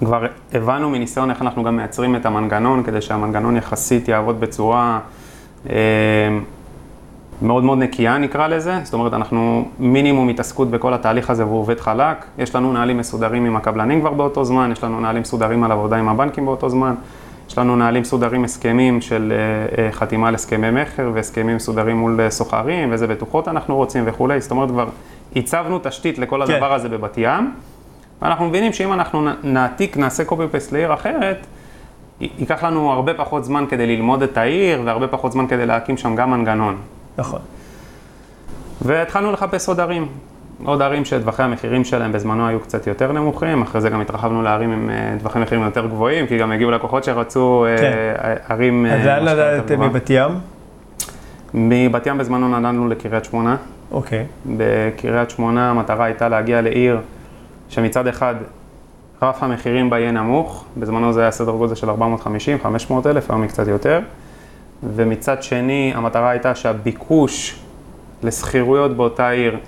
[0.00, 4.98] כבר הבנו מניסיון איך אנחנו גם מייצרים את המנגנון, כדי שהמנגנון יחסית יעבוד בצורה
[5.70, 5.74] אה,
[7.42, 11.80] מאוד מאוד נקייה נקרא לזה, זאת אומרת אנחנו מינימום התעסקות בכל התהליך הזה והוא עובד
[11.80, 15.72] חלק, יש לנו נהלים מסודרים עם הקבלנים כבר באותו זמן, יש לנו נהלים מסודרים על
[15.72, 16.94] עבודה עם הבנקים באותו זמן,
[17.48, 22.20] יש לנו נהלים מסודרים הסכמים של אה, אה, חתימה על הסכמי מכר והסכמים מסודרים מול
[22.20, 24.88] אה, סוחרים ואיזה בטוחות אנחנו רוצים וכולי, זאת אומרת כבר
[25.36, 26.52] הצבנו תשתית לכל כן.
[26.52, 27.52] הדבר הזה בבת ים,
[28.22, 31.46] ואנחנו מבינים שאם אנחנו נעתיק, נעשה קופי פייסט לעיר אחרת,
[32.20, 36.16] ייקח לנו הרבה פחות זמן כדי ללמוד את העיר והרבה פחות זמן כדי להקים שם
[36.16, 36.76] גם מנגנון.
[37.18, 37.40] נכון.
[38.82, 40.08] והתחלנו לחפש עוד ערים.
[40.64, 44.72] עוד ערים שטווחי המחירים שלהם בזמנו היו קצת יותר נמוכים, אחרי זה גם התרחבנו לערים
[44.72, 47.92] עם אה, טווחי מחירים יותר גבוהים, כי גם הגיעו לקוחות שרצו אה, כן.
[48.48, 48.86] ערים...
[48.86, 49.80] אז אה, לאן משכנתה נדדתם.
[49.80, 50.30] מבת ים?
[51.54, 53.56] מבת ים בזמנו נדדנו לקריית שמונה.
[53.92, 54.26] אוקיי.
[54.46, 56.98] בקריית שמונה המטרה הייתה להגיע לעיר
[57.68, 58.34] שמצד אחד
[59.22, 63.42] רף המחירים בה יהיה נמוך, בזמנו זה היה סדר גודל של 450, 500 אלף, היום
[63.42, 64.00] היא קצת יותר,
[64.82, 67.60] ומצד שני המטרה הייתה שהביקוש
[68.22, 69.58] לשכירויות באותה עיר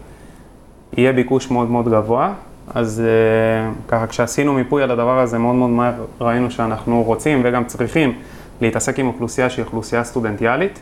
[0.96, 2.32] יהיה ביקוש מאוד מאוד גבוה,
[2.74, 7.64] אז אה, ככה כשעשינו מיפוי על הדבר הזה מאוד מאוד מהר ראינו שאנחנו רוצים וגם
[7.64, 8.12] צריכים
[8.60, 10.80] להתעסק עם אוכלוסייה שהיא אוכלוסייה סטודנטיאלית.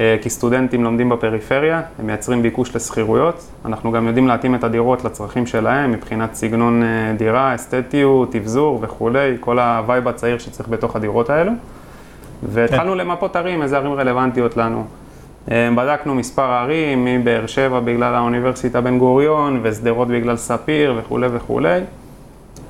[0.00, 3.48] אה, כי סטודנטים לומדים בפריפריה, הם מייצרים ביקוש לשכירויות.
[3.64, 9.36] אנחנו גם יודעים להתאים את הדירות לצרכים שלהם מבחינת סגנון אה, דירה, אסתטיות, אבזור וכולי,
[9.40, 11.52] כל ה vibe הצעיר שצריך בתוך הדירות האלו.
[12.42, 14.84] והתחלנו למפות ערים, איזה ערים רלוונטיות לנו.
[15.50, 21.80] אה, בדקנו מספר ערים, מבאר שבע בגלל האוניברסיטה בן גוריון, ושדרות בגלל ספיר וכולי וכולי.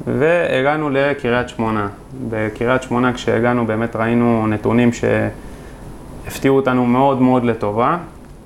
[0.07, 1.89] והגענו לקריית שמונה.
[2.31, 7.97] בקריית שמונה כשהגענו באמת ראינו נתונים שהפתיעו אותנו מאוד מאוד לטובה.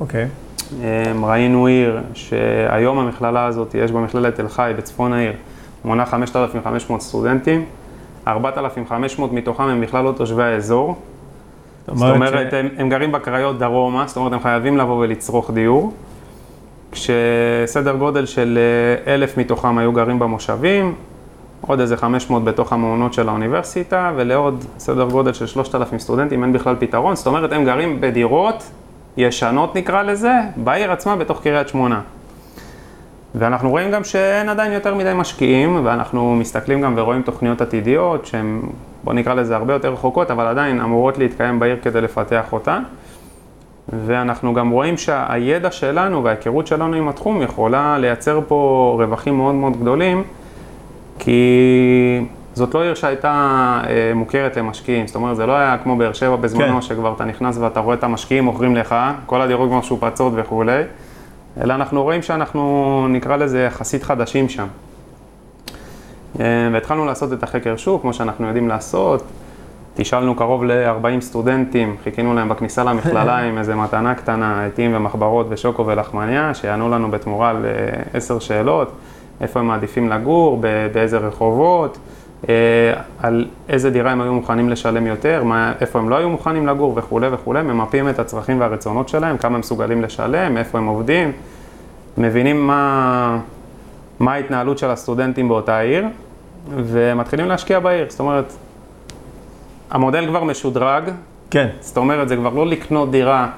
[0.00, 0.26] אוקיי.
[0.72, 5.32] אמ, ראינו עיר שהיום המכללה הזאת, יש בה מכללת תל חי בצפון העיר,
[5.84, 7.64] מונה 5,500 סטודנטים,
[8.28, 10.96] 4,500 מתוכם הם בכלל לא תושבי האזור.
[11.94, 15.92] זאת אומרת, הם, הם גרים בקריות דרומה, זאת אומרת, הם חייבים לבוא ולצרוך דיור.
[16.92, 18.58] כשסדר גודל של
[19.06, 20.94] אה, אלף מתוכם היו גרים במושבים,
[21.60, 26.76] עוד איזה 500 בתוך המעונות של האוניברסיטה, ולעוד סדר גודל של 3,000 סטודנטים אין בכלל
[26.78, 27.16] פתרון.
[27.16, 28.70] זאת אומרת, הם גרים בדירות
[29.16, 32.00] ישנות נקרא לזה, בעיר עצמה בתוך קריית שמונה.
[33.34, 38.60] ואנחנו רואים גם שאין עדיין יותר מדי משקיעים, ואנחנו מסתכלים גם ורואים תוכניות עתידיות שהן,
[39.06, 42.78] בוא נקרא לזה הרבה יותר רחוקות, אבל עדיין אמורות להתקיים בעיר כדי לפתח אותה.
[43.88, 49.80] ואנחנו גם רואים שהידע שלנו וההיכרות שלנו עם התחום יכולה לייצר פה רווחים מאוד מאוד
[49.80, 50.22] גדולים,
[51.18, 51.40] כי
[52.54, 53.30] זאת לא עיר שהייתה
[53.86, 56.82] אה, מוכרת למשקיעים, זאת אומרת, זה לא היה כמו באר שבע בזמנו, כן.
[56.82, 58.94] שכבר אתה נכנס ואתה רואה את המשקיעים מוכרים לך,
[59.26, 60.82] כל הדירות כבר משופצות וכולי,
[61.62, 64.66] אלא אנחנו רואים שאנחנו, נקרא לזה, יחסית חדשים שם.
[66.40, 69.22] אה, והתחלנו לעשות את החקר שוק, כמו שאנחנו יודעים לעשות.
[69.94, 75.86] תשאלנו קרוב ל-40 סטודנטים, חיכינו להם בכניסה למכללה עם איזה מתנה קטנה, עטים ומחברות ושוקו
[75.86, 77.52] ולחמניה, שיענו לנו בתמורה
[78.14, 78.92] לעשר שאלות,
[79.40, 80.60] איפה הם מעדיפים לגור,
[80.92, 81.98] באיזה רחובות,
[82.48, 82.54] אה,
[83.22, 86.92] על איזה דירה הם היו מוכנים לשלם יותר, מה, איפה הם לא היו מוכנים לגור
[86.96, 91.32] וכולי וכולי, ממפים את הצרכים והרצונות שלהם, כמה הם מסוגלים לשלם, איפה הם עובדים,
[92.18, 93.38] מבינים מה,
[94.20, 96.04] מה ההתנהלות של הסטודנטים באותה עיר,
[96.70, 98.52] ומתחילים להשקיע בעיר, זאת אומרת,
[99.90, 101.02] המודל כבר משודרג,
[101.50, 101.68] כן.
[101.80, 103.48] זאת אומרת, זה כבר לא לקנות דירה,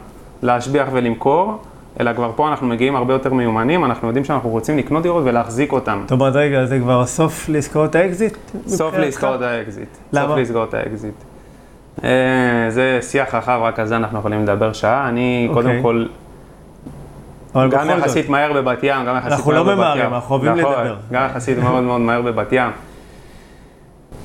[0.43, 1.59] להשביח ולמכור,
[2.01, 5.73] אלא כבר פה אנחנו מגיעים הרבה יותר מיומנים, אנחנו יודעים שאנחנו רוצים לקנות דירות ולהחזיק
[5.73, 5.99] אותן.
[6.03, 8.37] זאת אומרת, רגע, זה כבר סוף לעסקאות האקזיט?
[8.67, 8.95] סוף?
[8.95, 9.89] לעסקאות האקזיט.
[10.13, 10.29] למה?
[10.29, 11.15] סוף לעסקאות האקזיט.
[12.05, 12.11] אה,
[12.69, 15.09] זה שיח רחב, רק על זה אנחנו יכולים לדבר שעה.
[15.09, 15.63] אני אוקיי.
[15.63, 16.07] קודם כל,
[17.55, 19.79] גם בכל זאת, יחסית מהר בבת ים, גם יחסית אנחנו מהר לא בבת ים.
[19.79, 20.97] ממהרים, אנחנו אוהבים נכון, לדבר.
[21.13, 22.71] גם יחסית מאוד מאוד מהר בבת ים.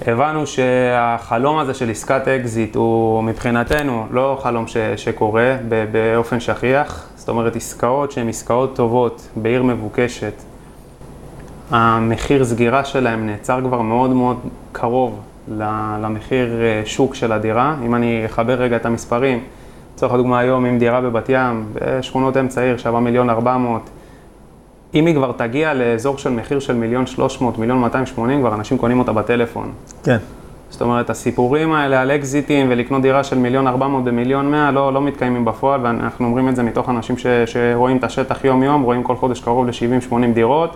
[0.01, 5.55] הבנו שהחלום הזה של עסקת אקזיט הוא מבחינתנו לא חלום ש, שקורה
[5.91, 10.33] באופן שכיח, זאת אומרת עסקאות שהן עסקאות טובות בעיר מבוקשת,
[11.71, 14.39] המחיר סגירה שלהם נעצר כבר מאוד מאוד
[14.71, 15.19] קרוב
[16.01, 17.75] למחיר אה, שוק של הדירה.
[17.85, 19.43] אם אני אחבר רגע את המספרים,
[19.95, 23.89] לצורך הדוגמה היום, אם דירה בבת ים, בשכונות אמצע עיר שווה מיליון ארבע מאות,
[24.95, 28.53] אם היא כבר תגיע לאזור של מחיר של מיליון שלוש מאות, מיליון מאתיים שמונים, כבר
[28.53, 29.71] אנשים קונים אותה בטלפון.
[30.03, 30.17] כן.
[30.69, 34.93] זאת אומרת, הסיפורים האלה על אקזיטים ולקנות דירה של מיליון ארבע מאות במיליון מאה לא,
[34.93, 39.03] לא מתקיימים בפועל, ואנחנו אומרים את זה מתוך אנשים ש, שרואים את השטח יום-יום, רואים
[39.03, 40.75] כל חודש קרוב ל-70-80 דירות.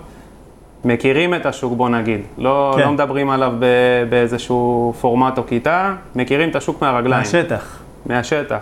[0.86, 2.22] מכירים את השוק, בוא נגיד.
[2.38, 2.84] לא, כן.
[2.84, 3.54] לא מדברים עליו
[4.10, 7.22] באיזשהו פורמט או כיתה, מכירים את השוק מהרגליים.
[7.22, 7.80] מהשטח.
[8.06, 8.60] מהשטח.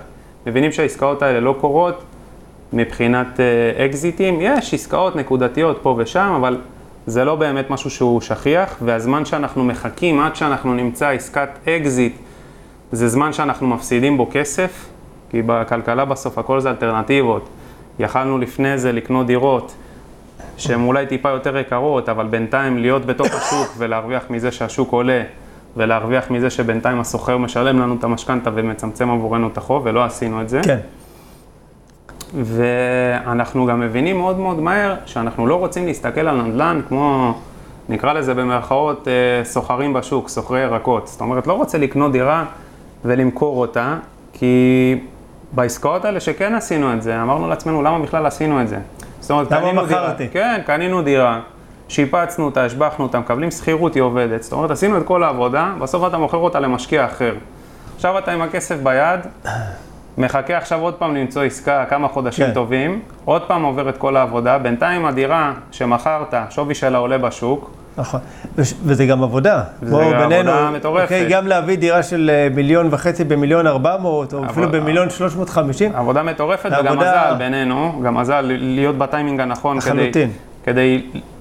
[0.47, 2.03] מבינים שהעסקאות האלה לא קורות
[2.73, 4.37] מבחינת אה, אקזיטים.
[4.41, 6.61] יש עסקאות נקודתיות פה ושם, אבל
[7.07, 12.15] זה לא באמת משהו שהוא שכיח, והזמן שאנחנו מחכים עד שאנחנו נמצא עסקת אקזיט,
[12.91, 14.85] זה זמן שאנחנו מפסידים בו כסף,
[15.29, 17.49] כי בכלכלה בסוף הכל זה אלטרנטיבות.
[17.99, 19.75] יכלנו לפני זה לקנות דירות.
[20.57, 25.23] שהן אולי טיפה יותר יקרות, אבל בינתיים להיות בתוך השוק ולהרוויח מזה שהשוק עולה,
[25.77, 30.49] ולהרוויח מזה שבינתיים הסוחר משלם לנו את המשכנתה ומצמצם עבורנו את החוב, ולא עשינו את
[30.49, 30.61] זה.
[30.63, 30.79] כן.
[32.33, 37.33] ואנחנו גם מבינים מאוד מאוד מהר שאנחנו לא רוצים להסתכל על נדל"ן כמו,
[37.89, 41.07] נקרא לזה במרכאות, אה, סוחרים בשוק, סוחרי ירקות.
[41.07, 42.45] זאת אומרת, לא רוצה לקנות דירה
[43.05, 43.97] ולמכור אותה,
[44.33, 44.95] כי
[45.51, 48.77] בעסקאות האלה שכן עשינו את זה, אמרנו לעצמנו, למה בכלל עשינו את זה?
[49.19, 50.13] זאת אומרת, קנינו דירה.
[50.31, 51.39] כן, קנינו דירה,
[51.87, 54.43] שיפצנו אותה, השבחנו אותה, מקבלים שכירות, היא עובדת.
[54.43, 57.35] זאת אומרת, עשינו את כל העבודה, בסוף אתה מוכר אותה למשקיע אחר.
[57.95, 59.19] עכשיו אתה עם הכסף ביד,
[60.17, 62.53] מחכה עכשיו עוד פעם למצוא עסקה כמה חודשים כן.
[62.53, 68.19] טובים, עוד פעם עובר את כל העבודה, בינתיים הדירה שמכרת, שווי שלה עולה בשוק, נכון,
[68.57, 69.63] וזה גם עבודה.
[69.81, 71.03] זה גם בינינו, עבודה מטורפת.
[71.03, 75.35] אוקיי, גם להביא דירה של אה, מיליון וחצי במיליון ארבע מאות, או אפילו במיליון שלוש
[75.35, 75.95] מאות חמישים.
[75.95, 79.77] עבודה מטורפת, וגם מזל בינינו, גם מזל להיות בטיימינג הנכון.
[79.77, 80.11] לחלוטין.
[80.11, 80.31] כדי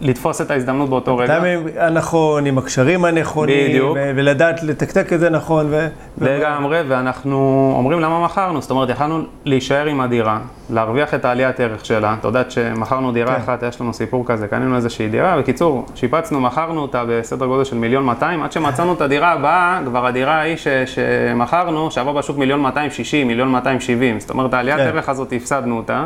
[0.00, 1.36] לתפוס את ההזדמנות באותו רגע.
[1.36, 3.96] הטיימינג הנכון, עם הקשרים הנכונים, בדיוק.
[4.16, 5.66] ולדעת לתקתק את זה נכון.
[5.70, 5.86] ו...
[6.20, 10.38] לגמרי, ואנחנו אומרים למה מכרנו, זאת אומרת, יכלנו להישאר עם הדירה,
[10.70, 12.16] להרוויח את העליית ערך שלה.
[12.20, 13.42] אתה יודע שמכרנו דירה כן.
[13.42, 17.76] אחת, יש לנו סיפור כזה, קנינו איזושהי דירה, בקיצור, שיפצנו, מכרנו אותה בסדר גודל של
[17.76, 20.68] מיליון 200, עד שמצאנו את הדירה הבאה, כבר הדירה ההיא ש...
[20.86, 24.86] שמכרנו, שווה בשוק מיליון 260, מיליון 270, זאת אומרת, העליית כן.
[24.86, 26.04] ערך הזאת, הפסדנו אותה.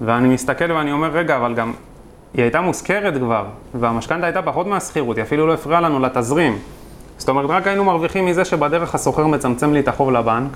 [0.00, 1.72] ואני מסתכל ואני אומר, רגע, אבל גם
[2.34, 6.58] היא הייתה מושכרת כבר, והמשכנתה הייתה פחות מהשכירות, היא אפילו לא הפריעה לנו לתזרים.
[7.18, 10.50] זאת אומרת, רק היינו מרוויחים מזה שבדרך השוכר מצמצם לי את החוב לבנק,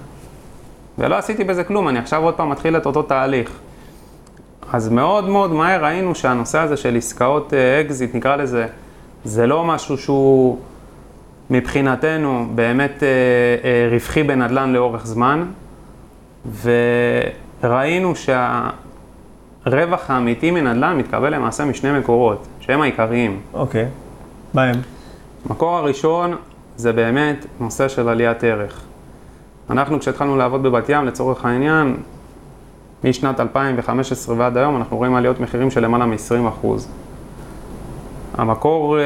[0.99, 3.51] ולא עשיתי בזה כלום, אני עכשיו עוד פעם מתחיל את אותו תהליך.
[4.73, 8.67] אז מאוד מאוד מהר ראינו שהנושא הזה של עסקאות אקזיט, נקרא לזה,
[9.25, 10.59] זה לא משהו שהוא
[11.51, 13.09] מבחינתנו באמת אה,
[13.65, 15.45] אה, רווחי בנדל"ן לאורך זמן,
[16.63, 18.71] וראינו שה...
[19.75, 23.41] הרווח האמיתי מנדל"ן מתקבל למעשה משני מקורות, שהם העיקריים.
[23.55, 23.87] אוקיי,
[24.55, 24.75] מה הם?
[25.49, 26.37] המקור הראשון
[26.77, 28.83] זה באמת נושא של עליית ערך.
[29.71, 31.97] אנחנו כשהתחלנו לעבוד בבת ים, לצורך העניין,
[33.05, 36.67] משנת 2015 ועד היום אנחנו רואים עליות מחירים של למעלה מ-20%.
[38.35, 39.05] המקור אה,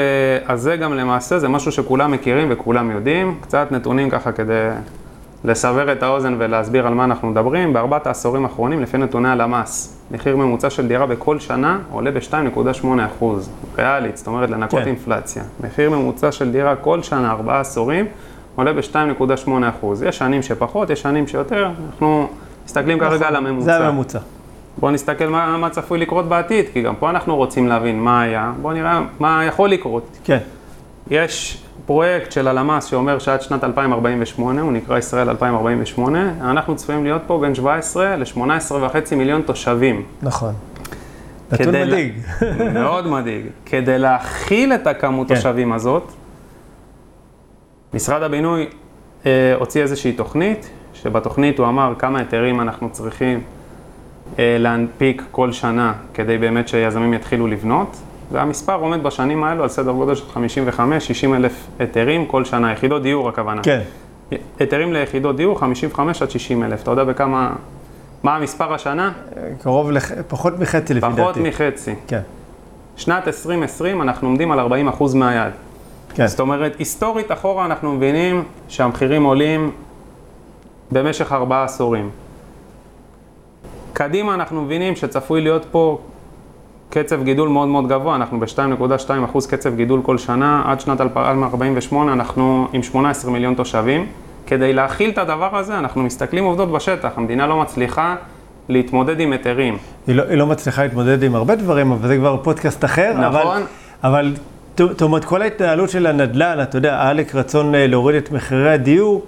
[0.49, 4.69] הזה גם למעשה זה משהו שכולם מכירים וכולם יודעים, קצת נתונים ככה כדי
[5.45, 10.37] לסבר את האוזן ולהסביר על מה אנחנו מדברים, בארבעת העשורים האחרונים, לפי נתוני הלמ"ס, מחיר
[10.37, 14.87] ממוצע של דירה בכל שנה עולה ב-2.8 אחוז, ריאלית, זאת אומרת לנקות כן.
[14.87, 15.43] אינפלציה.
[15.61, 18.07] מחיר ממוצע של דירה כל שנה, ארבעה עשורים,
[18.55, 20.03] עולה ב-2.8 אחוז.
[20.03, 22.29] יש שנים שפחות, יש שנים שיותר, אנחנו
[22.65, 23.79] מסתכלים נכון, כרגע על הממוצע.
[23.79, 24.19] זה הממוצע.
[24.79, 28.53] בואו נסתכל מה, מה צפוי לקרות בעתיד, כי גם פה אנחנו רוצים להבין מה היה,
[28.63, 30.19] בואו נראה מה יכול לקרות.
[30.25, 30.39] כן.
[31.11, 37.23] יש פרויקט של הלמ"ס שאומר שעד שנת 2048, הוא נקרא ישראל 2048, אנחנו צפויים להיות
[37.27, 40.03] פה בין 17 ל-18 וחצי מיליון תושבים.
[40.23, 40.55] נכון.
[41.53, 42.13] נתון מדאיג.
[42.75, 43.47] מאוד מדאיג.
[43.67, 45.35] כדי להכיל את הכמות כן.
[45.35, 46.13] תושבים הזאת,
[47.95, 48.67] משרד הבינוי
[49.27, 53.41] אה, הוציא איזושהי תוכנית, שבתוכנית הוא אמר כמה היתרים אנחנו צריכים
[54.39, 57.97] אה, להנפיק כל שנה כדי באמת שיזמים יתחילו לבנות.
[58.33, 63.29] והמספר עומד בשנים האלו על סדר גודל של 55-60 אלף היתרים כל שנה, יחידות דיור
[63.29, 63.63] הכוונה.
[63.63, 63.81] כן.
[64.59, 66.83] היתרים ליחידות דיור, 55 עד 60 אלף.
[66.83, 67.53] אתה יודע בכמה,
[68.23, 69.13] מה המספר השנה?
[69.63, 70.13] קרוב לח...
[70.29, 71.21] פחות מחצי לפי דעתי.
[71.21, 71.95] פחות מחצי.
[72.07, 72.21] כן.
[72.97, 75.53] שנת 2020 אנחנו עומדים על 40 אחוז מהיעד.
[76.15, 76.27] כן.
[76.27, 79.71] זאת אומרת, היסטורית אחורה אנחנו מבינים שהמחירים עולים
[80.93, 82.11] במשך ארבעה עשורים.
[83.93, 85.99] קדימה אנחנו מבינים שצפוי להיות פה
[86.95, 92.13] קצב גידול מאוד מאוד גבוה, אנחנו ב-2.2 אחוז קצב גידול כל שנה, עד שנת 2048
[92.13, 94.07] אנחנו עם 18 מיליון תושבים.
[94.47, 98.17] כדי להכיל את הדבר הזה, אנחנו מסתכלים עובדות בשטח, המדינה לא מצליחה
[98.69, 99.77] להתמודד עם היתרים.
[100.07, 103.13] היא לא, היא לא מצליחה להתמודד עם הרבה דברים, אבל זה כבר פודקאסט אחר.
[103.13, 103.25] נכון.
[103.25, 103.63] אבל,
[104.05, 104.35] אבל
[104.79, 109.23] זאת אומרת, כל ההתנהלות של הנדל"ן, אתה יודע, עלק רצון אה, להוריד את מחירי הדיור,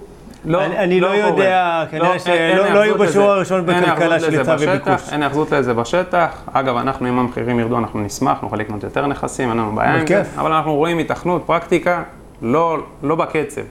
[0.45, 1.83] לא, אני, לא, לא יודע.
[1.91, 3.31] כנראה לא, שלא אין- אין לא היו היאחזות בשיעור.
[3.31, 5.13] הראשון בכלכלה של היצע בשטח, וביקוש.
[5.13, 6.41] אין היאחזות לזה בשטח.
[6.53, 10.07] אגב, אנחנו, אם המחירים ירדו, אנחנו נשמח, נוכל לקנות יותר נכסים, אין לנו בעיה עם
[10.07, 10.23] זה.
[10.37, 12.03] אבל אנחנו רואים התכנות, פרקטיקה,
[12.41, 13.61] לא, לא בקצב.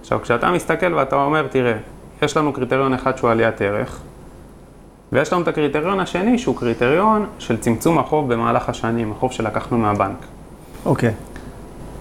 [0.00, 1.72] עכשיו, כשאתה מסתכל ואתה אומר, תראה,
[2.22, 4.00] יש לנו קריטריון אחד שהוא עליית ערך,
[5.12, 10.16] ויש לנו את הקריטריון השני שהוא קריטריון של צמצום החוב במהלך השנים, החוב שלקחנו מהבנק.
[10.86, 11.12] אוקיי,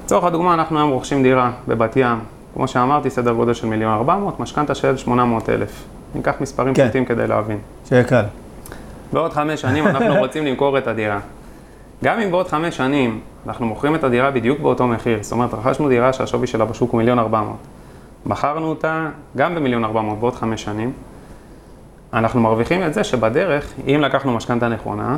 [0.06, 2.18] לצורך הדוגמה, אנחנו היום רוכשים דירה בבת ים,
[2.56, 5.84] כמו שאמרתי, סדר גודל של מיליון ארבע מאות, משכנתה של 800 אלף.
[6.16, 6.84] ניקח מספרים כן.
[6.84, 7.58] פשוטים כדי להבין.
[7.90, 8.24] שיהיה קל.
[9.14, 11.20] בעוד חמש שנים אנחנו רוצים למכור את הדירה.
[12.04, 15.90] גם אם בעוד חמש שנים אנחנו מוכרים את הדירה בדיוק באותו מחיר, זאת אומרת, רכשנו
[15.90, 17.58] דירה שהשווי שלה בשוק הוא מיליון ארבע מאות.
[18.26, 20.92] מכרנו אותה גם במיליון ארבע מאות בעוד חמש שנים.
[22.14, 25.18] אנחנו מרוויחים את זה שבדרך, אם לקחנו משכנתה נכונה,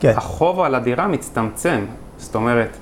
[0.00, 1.80] כן, החוב על הדירה מצטמצם.
[2.18, 2.76] זאת אומרת,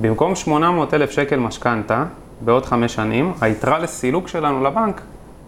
[0.00, 2.04] במקום 800 אלף שקל משכנתה
[2.44, 5.00] בעוד חמש שנים, היתרה לסילוק שלנו לבנק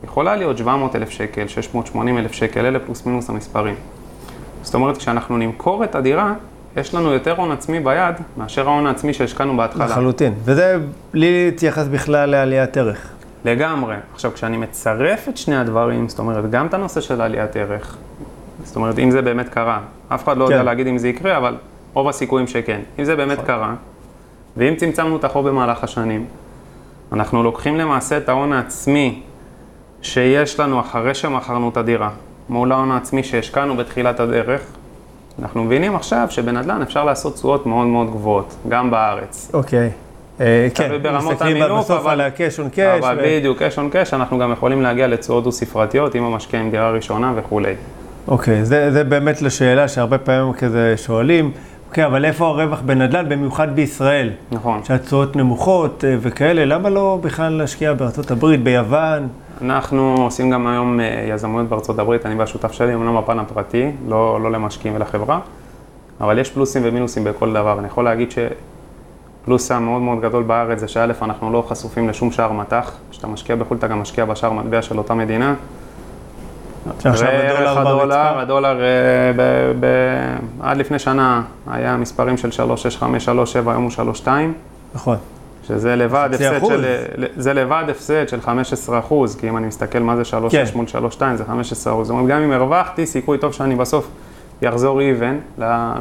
[0.05, 3.75] יכולה להיות 700 אלף שקל, 680 אלף שקל, אלה פלוס מינוס המספרים.
[4.63, 6.35] זאת אומרת, כשאנחנו נמכור את הדירה,
[6.77, 9.85] יש לנו יותר הון עצמי ביד מאשר ההון העצמי שהשקענו בהתחלה.
[9.85, 10.35] לחלוטין.
[10.45, 10.77] וזה
[11.13, 13.13] בלי להתייחס בכלל לעליית ערך.
[13.45, 13.97] לגמרי.
[14.15, 17.97] עכשיו, כשאני מצרף את שני הדברים, זאת אומרת, גם את הנושא של עליית ערך,
[18.65, 20.65] זאת אומרת, אם זה באמת קרה, אף אחד לא יודע כן.
[20.65, 21.57] להגיד אם זה יקרה, אבל
[21.95, 22.81] רוב הסיכויים שכן.
[22.99, 23.75] אם זה באמת קרה,
[24.57, 26.27] ואם צמצמנו את החוב במהלך השנים,
[27.13, 29.23] אנחנו לוקחים למעשה את ההון העצמי
[30.03, 32.11] שיש לנו אחרי שמכרנו את הדירה,
[32.49, 34.61] מול ההון העצמי שהשקענו בתחילת הדרך,
[35.43, 39.51] אנחנו מבינים עכשיו שבנדל"ן אפשר לעשות תשואות מאוד מאוד גבוהות, גם בארץ.
[39.55, 39.91] אוקיי.
[40.41, 42.79] אה, כן, מסתכלים בסוף על הקש און קש.
[42.79, 46.91] אבל בדיוק, קש און קש, אנחנו גם יכולים להגיע לתשואות דו-ספרתיות עם המשקיע עם דירה
[46.91, 47.75] ראשונה וכולי.
[48.29, 51.51] אוקיי, זה באמת לשאלה שהרבה פעמים כזה שואלים,
[51.89, 54.31] אוקיי, אבל איפה הרווח בנדל"ן, במיוחד בישראל?
[54.53, 54.85] נכון.
[54.85, 59.29] שהתשואות נמוכות אה, וכאלה, למה לא בכלל להשקיע בארצות הברית, ביוון?
[59.63, 64.41] אנחנו עושים גם היום אה, יזמויות בארצות הברית, אני והשותף שלי, אמנם בפן הפרטי, לא,
[64.43, 65.41] לא למשקיעים ולחברה,
[66.21, 67.79] אבל יש פלוסים ומינוסים בכל דבר.
[67.79, 72.53] אני יכול להגיד שפלוס המאוד מאוד גדול בארץ זה שא', אנחנו לא חשופים לשום שער
[72.53, 72.93] מטח.
[73.11, 75.55] כשאתה משקיע בחו"ל, אתה גם משקיע בשער מטבע של אותה מדינה.
[76.99, 78.41] שעכשיו וערך הדולר ברצפה?
[78.41, 79.87] הדולר אה,
[80.63, 84.55] עד לפני שנה היה מספרים של 365, 37, היום הוא 32.
[84.95, 85.17] נכון.
[85.67, 86.71] שזה לבד הפסד אחוז.
[86.71, 86.85] של,
[87.37, 90.65] זה לבד הפסד של 15 אחוז, כי אם אני מסתכל מה זה 3.6 כן.
[90.75, 92.07] מול 3.2 זה 15 אחוז.
[92.09, 94.09] זאת אומרת, גם אם הרווחתי, סיכוי טוב שאני בסוף
[94.63, 95.37] יחזור כן.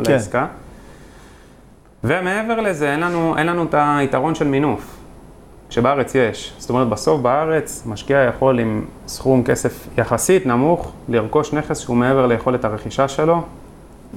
[0.07, 0.45] לעסקה.
[2.03, 4.97] ומעבר לזה, אין לנו, אין לנו את היתרון של מינוף,
[5.69, 6.53] שבארץ יש.
[6.57, 12.25] זאת אומרת, בסוף בארץ משקיע יכול עם סכום כסף יחסית נמוך לרכוש נכס שהוא מעבר
[12.27, 13.41] ליכולת הרכישה שלו.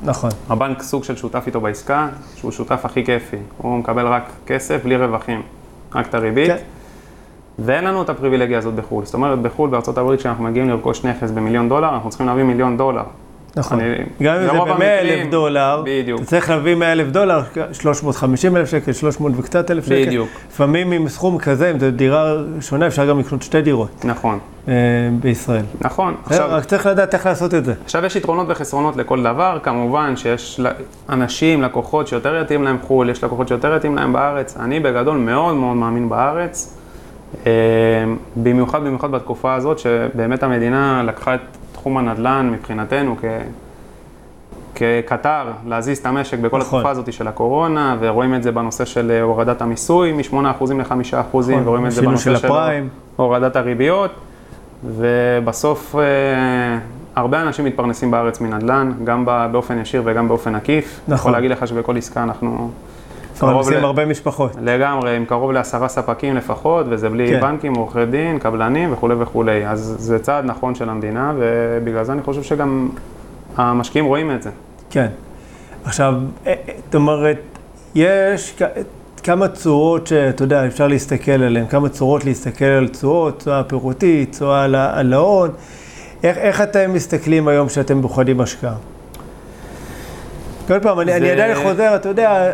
[0.02, 0.30] נכון.
[0.48, 3.36] הבנק סוג של שותף איתו בעסקה, שהוא שותף הכי כיפי.
[3.58, 5.42] הוא מקבל רק כסף בלי רווחים,
[5.94, 6.46] רק את הריבית.
[6.46, 6.56] כן.
[7.58, 9.04] ואין לנו את הפריבילגיה הזאת בחו"ל.
[9.04, 12.76] זאת אומרת, בחו"ל, בארצות הברית, כשאנחנו מגיעים לרכוש נכס במיליון דולר, אנחנו צריכים להביא מיליון
[12.76, 13.02] דולר.
[13.56, 13.80] נכון.
[13.80, 16.20] אני- גם אם זה ברוב ב-100 המקרים- אלף דולר, בדיוק.
[16.20, 17.40] אתה צריך להביא 100 אלף דולר,
[17.72, 20.06] 350 אלף שקל, 300 וקצת אלף שקל.
[20.06, 20.28] בדיוק.
[20.50, 24.72] לפעמים עם סכום כזה, אם זו דירה שונה, אפשר גם לקנות שתי דירות נכון, אה,
[25.20, 25.64] בישראל.
[25.80, 26.14] נכון.
[26.26, 26.48] עכשיו...
[26.50, 27.74] רק צריך לדעת איך לעשות את זה.
[27.84, 30.60] עכשיו יש יתרונות וחסרונות לכל דבר, כמובן שיש
[31.08, 34.56] אנשים, לקוחות שיותר יתאים להם חו"ל, יש לקוחות שיותר יתאים להם בארץ.
[34.60, 36.74] אני בגדול מאוד מאוד מאמין בארץ,
[37.46, 37.52] אה,
[38.36, 41.40] במיוחד במיוחד בתקופה הזאת, שבאמת המדינה לקחה את
[41.78, 43.24] תחום הנדל"ן מבחינתנו כ...
[44.74, 46.78] כקטר, להזיז את המשק בכל נכון.
[46.78, 51.62] התקופה הזאת של הקורונה, ורואים את זה בנושא של אה, הורדת המיסוי מ-8% ל-5%, נכון,
[51.64, 52.88] ורואים את זה בנושא של הפריים.
[53.16, 54.10] הורדת הריביות,
[54.84, 56.78] ובסוף אה,
[57.16, 61.00] הרבה אנשים מתפרנסים בארץ מנדל"ן, גם באופן ישיר וגם באופן עקיף.
[61.02, 61.14] נכון.
[61.14, 62.70] יכול להגיד לך שבכל עסקה אנחנו
[63.38, 64.52] קרוב פרנסים ל- הרבה משפחות.
[64.62, 67.40] לגמרי, עם קרוב לעשרה ספקים לפחות, וזה בלי כן.
[67.40, 69.66] בנקים, עורכי דין, קבלנים וכולי וכולי.
[69.66, 72.88] אז זה צעד נכון של המדינה, ובגלל זה אני חושב שגם
[73.56, 74.50] המשקיעים רואים את זה.
[74.90, 75.06] כן.
[75.84, 76.14] עכשיו,
[76.46, 77.38] אה, אה, זאת אומרת,
[77.94, 78.56] יש
[79.22, 84.64] כמה צורות שאתה יודע, אפשר להסתכל עליהן, כמה צורות להסתכל על תשואות, תשואה פירותית, תשואה
[84.94, 85.50] על ההון.
[86.22, 88.74] איך, איך אתם מסתכלים היום שאתם בוחנים השקעה?
[90.68, 92.50] כל פעם, אני, זה- אני עדיין חוזר, אתה יודע,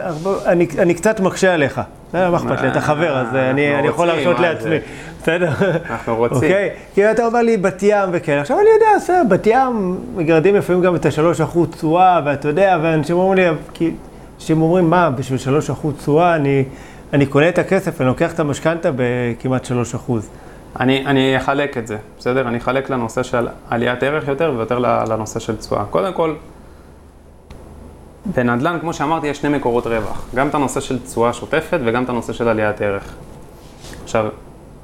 [0.46, 1.80] אני, אני קצת מקשה עליך.
[2.08, 4.76] בסדר, מה אכפת לי, אתה חבר, אז אה, אני, יכול להרשות לעצמי.
[5.22, 5.50] בסדר?
[5.90, 6.36] אנחנו רוצים.
[6.36, 6.70] אוקיי?
[6.94, 8.38] כי אתה אומר לי בת ים וכן.
[8.38, 12.78] עכשיו אני יודע, בסדר, בת ים מגרדים לפעמים גם את השלוש אחוז תשואה, ואתה יודע,
[12.82, 13.90] ואנשים אומרים לי, כי
[14.38, 16.64] אנשים אומרים, מה, בשביל שלוש אחוז תשואה אני,
[17.12, 20.28] אני קונה את הכסף, אני לוקח את המשכנתה בכמעט שלוש אחוז.
[20.80, 22.48] אני, אני אחלק את זה, בסדר?
[22.48, 25.84] אני אחלק לנושא של עליית ערך יותר ויותר לנושא של תשואה.
[25.84, 26.34] קודם כל,
[28.26, 30.28] בנדל"ן, כמו שאמרתי, יש שני מקורות רווח.
[30.34, 33.14] גם את הנושא של תשואה שוטפת וגם את הנושא של עליית ערך.
[34.04, 34.26] עכשיו,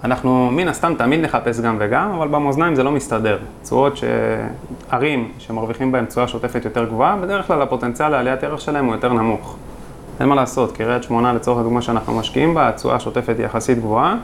[0.05, 3.39] אנחנו מן הסתם תמיד נחפש גם וגם, אבל במאזניים זה לא מסתדר.
[3.63, 8.95] תשואות שערים שמרוויחים בהם תשואה שוטפת יותר גבוהה, בדרך כלל הפוטנציאל לעליית ערך שלהם הוא
[8.95, 9.57] יותר נמוך.
[10.21, 14.17] אין מה לעשות, קריית שמונה לצורך הדוגמה שאנחנו משקיעים בה, התשואה השוטפת היא יחסית גבוהה,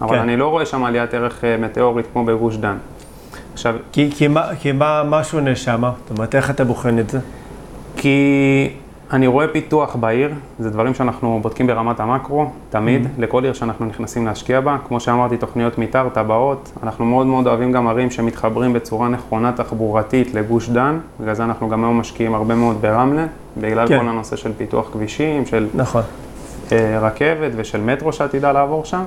[0.00, 0.22] אבל כן.
[0.22, 2.76] אני לא רואה שם עליית ערך אה, מטאורית כמו בגוש דן.
[3.52, 3.74] עכשיו...
[3.92, 5.82] כי, כי, מה, כי מה, מה שונה שם?
[5.82, 7.18] זאת אומרת, איך אתה בוחן את זה?
[8.04, 8.68] כי
[9.12, 13.20] אני רואה פיתוח בעיר, זה דברים שאנחנו בודקים ברמת המקרו, תמיד, mm-hmm.
[13.20, 14.76] לכל עיר שאנחנו נכנסים להשקיע בה.
[14.88, 16.72] כמו שאמרתי, תוכניות מתאר, טבעות.
[16.82, 21.68] אנחנו מאוד מאוד אוהבים גם ערים שמתחברים בצורה נכונה תחבורתית לגוש דן, בגלל זה אנחנו
[21.68, 23.26] גם היום משקיעים הרבה מאוד ברמלה,
[23.56, 23.98] בגלל כן.
[23.98, 26.02] כל הנושא של פיתוח כבישים, של נכון.
[26.72, 29.02] אה, רכבת ושל מטרו שעתידה לעבור שם.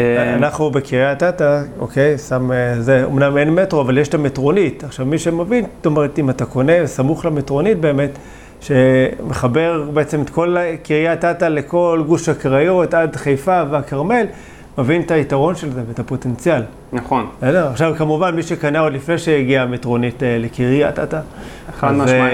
[0.00, 4.84] אה, אנחנו בקריית אתא, אוקיי, שם, אה, זה, אמנם אין מטרו, אבל יש את המטרונית.
[4.84, 8.18] עכשיו, מי שמבין, זאת אומרת, אם אתה קונה סמוך למטרונית באמת,
[8.60, 14.26] שמחבר בעצם את כל קריית אתא לכל גוש הקריות עד חיפה והכרמל,
[14.78, 16.62] מבין את היתרון של זה ואת הפוטנציאל.
[16.92, 17.26] נכון.
[17.38, 17.68] בסדר?
[17.68, 21.20] עכשיו, כמובן, מי שקנה עוד לפני שהגיעה המטרונית אה, לקריית אתא.
[21.78, 22.32] חד משמעית.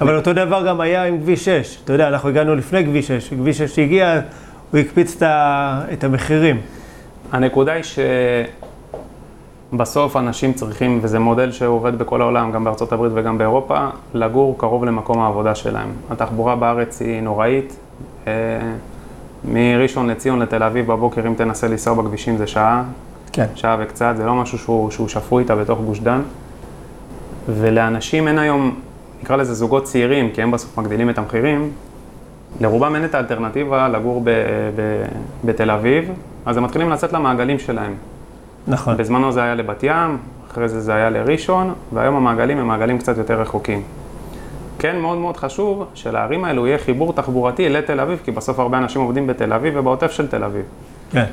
[0.00, 1.78] אבל אותו דבר גם היה עם כביש 6.
[1.84, 3.28] אתה יודע, אנחנו הגענו לפני כביש 6.
[3.28, 4.20] כביש 6 הגיע,
[4.72, 5.22] הוא הקפיץ
[5.92, 6.60] את המחירים.
[7.32, 7.84] הנקודה היא
[9.72, 14.84] שבסוף אנשים צריכים, וזה מודל שעובד בכל העולם, גם בארצות הברית וגם באירופה, לגור קרוב
[14.84, 15.92] למקום העבודה שלהם.
[16.10, 17.76] התחבורה בארץ היא נוראית.
[18.26, 18.32] אה,
[19.44, 22.84] מראשון לציון לתל אביב בבוקר, אם תנסה לנסוע בכבישים זה שעה,
[23.32, 23.46] כן.
[23.54, 26.20] שעה וקצת, זה לא משהו שהוא, שהוא שפוי איתה בתוך גוש דן.
[27.48, 28.74] ולאנשים אין היום,
[29.22, 31.70] נקרא לזה זוגות צעירים, כי הם בסוף מגדילים את המחירים,
[32.60, 34.30] לרובם אין את האלטרנטיבה לגור ב,
[34.76, 35.04] ב,
[35.44, 36.10] בתל אביב,
[36.46, 37.94] אז הם מתחילים לצאת למעגלים שלהם.
[38.68, 38.96] נכון.
[38.96, 40.18] בזמנו זה היה לבת ים,
[40.50, 43.82] אחרי זה זה היה לראשון, והיום המעגלים הם מעגלים קצת יותר רחוקים.
[44.78, 49.00] כן, מאוד מאוד חשוב שלערים האלו יהיה חיבור תחבורתי לתל אביב, כי בסוף הרבה אנשים
[49.00, 50.62] עובדים בתל אביב ובעוטף של תל אביב.
[51.10, 51.24] כן.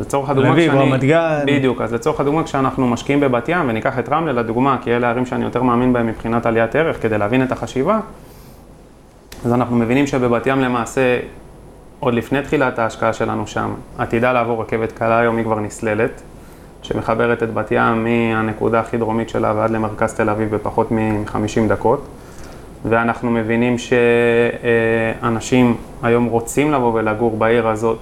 [0.00, 0.90] לצורך הדוגמה, אביב, כשאני...
[0.90, 1.44] רמת גן.
[1.46, 5.26] בדיוק, אז לצורך הדוגמה, כשאנחנו משקיעים בבת ים, וניקח את רמלה לדוגמה, כי אלה הערים
[5.26, 8.00] שאני יותר מאמין בהם מבחינת עליית ערך, כדי להבין את החשיבה,
[9.44, 11.20] אז אנחנו מבינים שבבת ים למעשה,
[12.00, 16.22] עוד לפני תחילת ההשקעה שלנו שם, עתידה לעבור רכבת קלה, היום היא כבר נסללת,
[16.82, 22.06] שמחברת את בת ים מהנקודה הכי דרומית שלה ועד למרכז תל אביב בפחות מ-50 דקות.
[22.84, 23.76] ואנחנו מבינים
[25.22, 27.98] שאנשים היום רוצים לבוא ולגור בעיר הזאת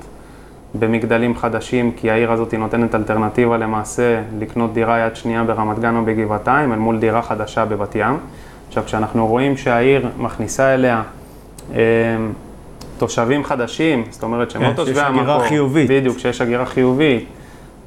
[0.74, 6.04] במגדלים חדשים, כי העיר הזאת נותנת אלטרנטיבה למעשה לקנות דירה יד שנייה ברמת גן או
[6.04, 8.16] בגבעתיים, אל מול דירה חדשה בבת ים.
[8.68, 11.02] עכשיו, כשאנחנו רואים שהעיר מכניסה אליה
[12.98, 15.90] תושבים חדשים, זאת אומרת שהם לא כן, תושבי המקור, שיש הגירה חיובית.
[15.90, 17.24] בדיוק, שיש הגירה חיובית,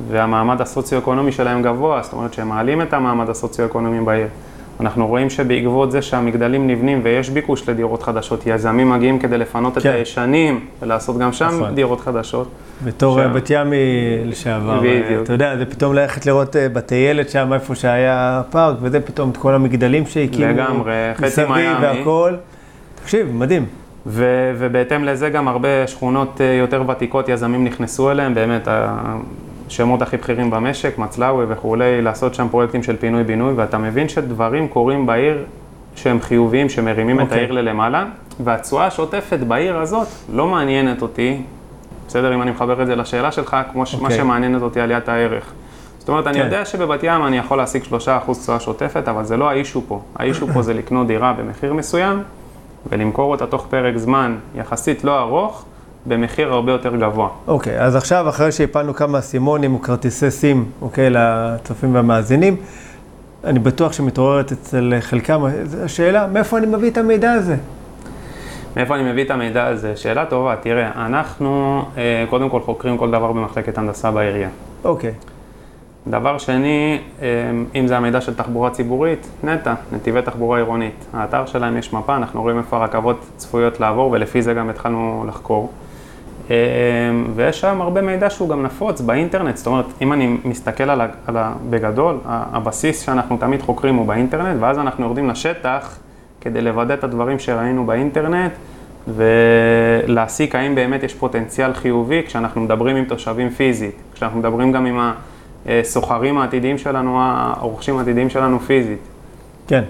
[0.09, 4.27] והמעמד הסוציו-אקונומי שלהם גבוה, זאת אומרת שהם מעלים את המעמד הסוציו-אקונומי בעיר.
[4.79, 9.79] אנחנו רואים שבעקבות זה שהמגדלים נבנים ויש ביקוש לדירות חדשות, יזמים מגיעים כדי לפנות כן.
[9.79, 11.75] את הישנים ולעשות גם שם נכון.
[11.75, 12.47] דירות חדשות.
[12.85, 13.33] בתור שם.
[13.33, 13.75] בת ימי
[14.25, 15.23] לשעבר, בדיוק.
[15.23, 19.29] אתה יודע, זה פתאום ללכת לראות אה, בתי ילד שם, איפה שהיה פארק, וזה פתאום
[19.29, 20.51] את כל המגדלים שהקימו.
[20.51, 21.85] לגמרי, חצי מיאמי.
[21.85, 22.33] והכל.
[23.05, 23.65] תקשיב, מדהים.
[24.05, 30.17] ו- ובהתאם לזה גם הרבה שכונות אה, יותר ותיקות, יזמים נכנסו אליהם, באמת השמות הכי
[30.17, 35.43] בכירים במשק, מצלאווי וכולי, לעשות שם פרויקטים של פינוי-בינוי, ואתה מבין שדברים קורים בעיר
[35.95, 37.21] שהם חיוביים, שמרימים okay.
[37.21, 37.39] את אוקיי.
[37.39, 38.05] העיר ללמעלה,
[38.43, 41.41] והתשואה השוטפת בעיר הזאת לא מעניינת אותי,
[42.07, 43.97] בסדר, אם אני מחבר את זה לשאלה שלך, כמו okay.
[43.97, 44.17] מה אוקיי.
[44.17, 45.53] שמעניינת אותי עליית הערך.
[45.99, 46.29] זאת אומרת, okay.
[46.29, 46.45] אני כן.
[46.45, 47.87] יודע שבבת ים אני יכול להשיג 3%
[48.41, 50.01] תשואה שוטפת, אבל זה לא האישו פה.
[50.15, 52.23] האישו פה זה לקנות דירה במחיר מסוים,
[52.89, 55.65] ולמכור אותה תוך פרק זמן יחסית לא ארוך,
[56.05, 57.29] במחיר הרבה יותר גבוה.
[57.47, 62.55] אוקיי, okay, אז עכשיו, אחרי שהפלנו כמה אסימונים או כרטיסי סים, אוקיי, okay, לצופים והמאזינים,
[63.43, 65.41] אני בטוח שמתעוררת אצל חלקם
[65.83, 67.55] השאלה, מאיפה אני מביא את המידע הזה?
[68.75, 69.95] מאיפה אני מביא את המידע הזה?
[69.95, 74.49] שאלה טובה, תראה, אנחנו אה, קודם כל חוקרים כל דבר במחלקת הנדסה בעירייה.
[74.83, 75.13] אוקיי.
[76.07, 77.27] דבר שני, אה,
[77.75, 81.05] אם זה המידע של תחבורה ציבורית, נטע, נתיבי תחבורה עירונית.
[81.13, 85.71] האתר שלהם יש מפה, אנחנו רואים איפה הרכבות צפויות לעבור ולפי זה גם התחלנו לחקור.
[86.49, 86.53] אמ,
[87.35, 91.07] ויש שם הרבה מידע שהוא גם נפוץ באינטרנט, זאת אומרת, אם אני מסתכל על, ה,
[91.27, 95.97] על ה, בגדול, הבסיס שאנחנו תמיד חוקרים הוא באינטרנט, ואז אנחנו יורדים לשטח
[96.41, 98.51] כדי לוודא את הדברים שראינו באינטרנט,
[99.07, 103.95] ולהסיק האם באמת יש פוטנציאל חיובי כשאנחנו מדברים עם תושבים פיזית.
[104.13, 104.99] כשאנחנו מדברים גם עם
[105.65, 108.99] הסוחרים העתידיים שלנו, הרוכשים העתידיים שלנו פיזית.
[109.67, 109.83] כן.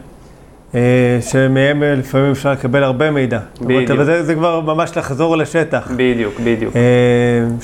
[0.75, 3.39] אה, שמהם לפעמים אפשר לקבל הרבה מידע.
[3.61, 3.91] בדיוק.
[3.91, 5.91] אבל זה, זה כבר ממש לחזור לשטח.
[5.95, 6.75] בדיוק, בדיוק.
[6.75, 6.81] אה,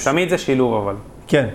[0.03, 0.93] תמיד זה שילוב אבל.
[1.28, 1.47] כן.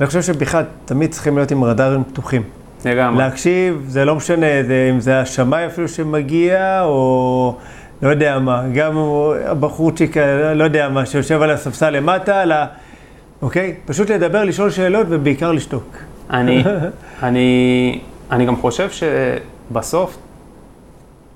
[0.00, 2.42] אני חושב שבכלל, תמיד צריכים להיות עם רדארים פתוחים.
[2.84, 3.24] לגמרי.
[3.24, 7.54] להקשיב, זה לא משנה זה, אם זה השמאי אפילו שמגיע, או
[8.02, 8.92] לא יודע מה, גם
[9.46, 10.16] הבחורצ'יק,
[10.54, 12.44] לא יודע מה, שיושב על הספסל למטה.
[13.42, 13.74] אוקיי?
[13.86, 15.96] פשוט לדבר, לשאול שאלות ובעיקר לשתוק.
[16.30, 16.64] אני,
[17.22, 20.18] אני, אני גם חושב שבסוף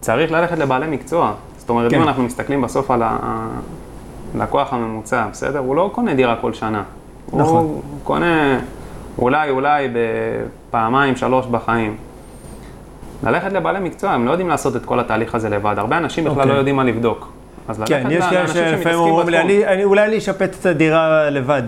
[0.00, 1.32] צריך ללכת לבעלי מקצוע.
[1.59, 1.96] זאת אומרת, כן.
[1.96, 3.03] אם אנחנו מסתכלים בסוף על
[4.34, 5.59] הלקוח הממוצע, בסדר?
[5.59, 6.82] הוא לא קונה דירה כל שנה.
[7.32, 7.64] נכון.
[7.64, 8.61] הוא קונה
[9.18, 11.96] אולי, אולי בפעמיים, שלוש בחיים.
[13.22, 15.74] ללכת לבעלי מקצוע, הם לא יודעים לעשות את כל התהליך הזה לבד.
[15.78, 16.53] הרבה אנשים בכלל אוקיי.
[16.53, 17.32] לא יודעים מה לבדוק.
[17.68, 19.50] אז ללכת כן, יש כאלה שלפעמים אומרים לי, בתחום.
[19.50, 21.62] אני, אני, אולי אני אשפץ את הדירה לבד.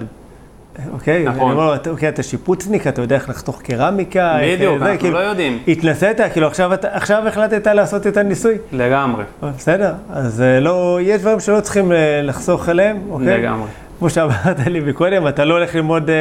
[0.93, 1.25] אוקיי?
[1.25, 1.41] נכון.
[1.41, 5.15] אני אומר לו, "אתה- אוקיי, אתה שיפוצניק, אתה יודע איך לחתוך קרמיקה, בדיוק, אנחנו כאילו,
[5.15, 5.59] לא יודעים.
[5.69, 8.55] התנסית, כאילו עכשיו, עכשיו החלטת לעשות את הניסוי?
[8.73, 13.39] לגמרי, בסדר, אז אה, לא, יש דברים שלא צריכים אה, לחסוך עליהם, אוקיי?
[13.39, 13.69] לגמרי.
[13.99, 16.15] כמו שאמרת לי מקודם, אתה לא הולך ללמוד אה,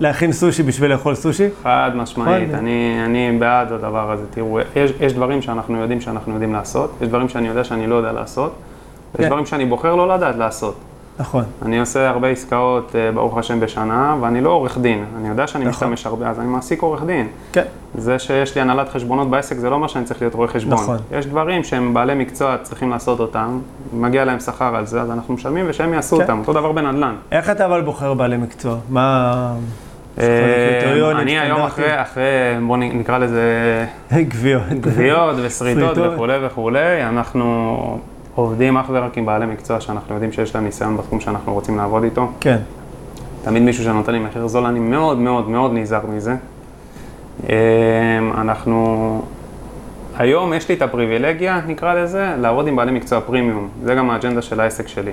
[0.00, 1.48] להכין סושי בשביל לאכול סושי?
[1.62, 2.58] חד משמעית, נכון.
[2.58, 4.24] אני, אני בעד הדבר הזה.
[4.30, 7.94] תראו, יש, יש דברים שאנחנו יודעים שאנחנו יודעים לעשות, יש דברים שאני יודע שאני לא
[7.94, 8.54] יודע לעשות,
[9.16, 9.22] כן.
[9.22, 10.76] יש דברים שאני בוחר לא לדעת לעשות.
[11.18, 15.04] נכון, אני עושה הרבה עסקאות, אה, ברוך השם, בשנה, ואני לא עורך דין.
[15.16, 15.88] אני יודע שאני נכון.
[15.88, 17.28] משתמש הרבה, אז אני מעסיק עורך דין.
[17.52, 17.62] כן,
[17.94, 20.74] זה שיש לי הנהלת חשבונות בעסק, זה לא אומר שאני צריך להיות רואה חשבון.
[20.74, 20.98] נכון.
[21.12, 23.58] יש דברים שהם בעלי מקצוע צריכים לעשות אותם,
[23.92, 26.22] מגיע להם שכר על זה, אז אנחנו משלמים ושהם יעשו כן.
[26.22, 26.38] אותם.
[26.38, 27.14] אותו דבר בנדל"ן.
[27.32, 28.76] איך אתה אבל בוחר בעלי מקצוע?
[28.88, 29.54] מה...
[30.18, 31.60] אה, אני היום?
[31.60, 32.22] אחרי, אחרי,
[32.66, 33.86] בוא נקרא לזה.
[34.80, 36.12] גביעות ושריטות שריטות.
[36.14, 37.98] וכולי וכולי, אנחנו
[38.36, 42.02] עובדים אך ורק עם בעלי מקצוע שאנחנו יודעים שיש להם ניסיון בתחום שאנחנו רוצים לעבוד
[42.02, 42.30] איתו.
[42.40, 42.58] כן,
[43.44, 46.34] תמיד מישהו שנותן לי מחיר זול, אני מאוד מאוד מאוד נזהר מזה.
[47.42, 47.48] אמ,
[48.38, 49.22] אנחנו,
[50.16, 53.68] היום יש לי את הפריבילגיה, נקרא לזה, לעבוד עם בעלי מקצוע פרימיום.
[53.82, 55.12] זה גם האג'נדה של העסק שלי.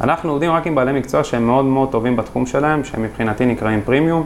[0.00, 3.80] אנחנו עובדים רק עם בעלי מקצוע שהם מאוד מאוד טובים בתחום שלהם, שהם מבחינתי נקראים
[3.84, 4.24] פרימיום,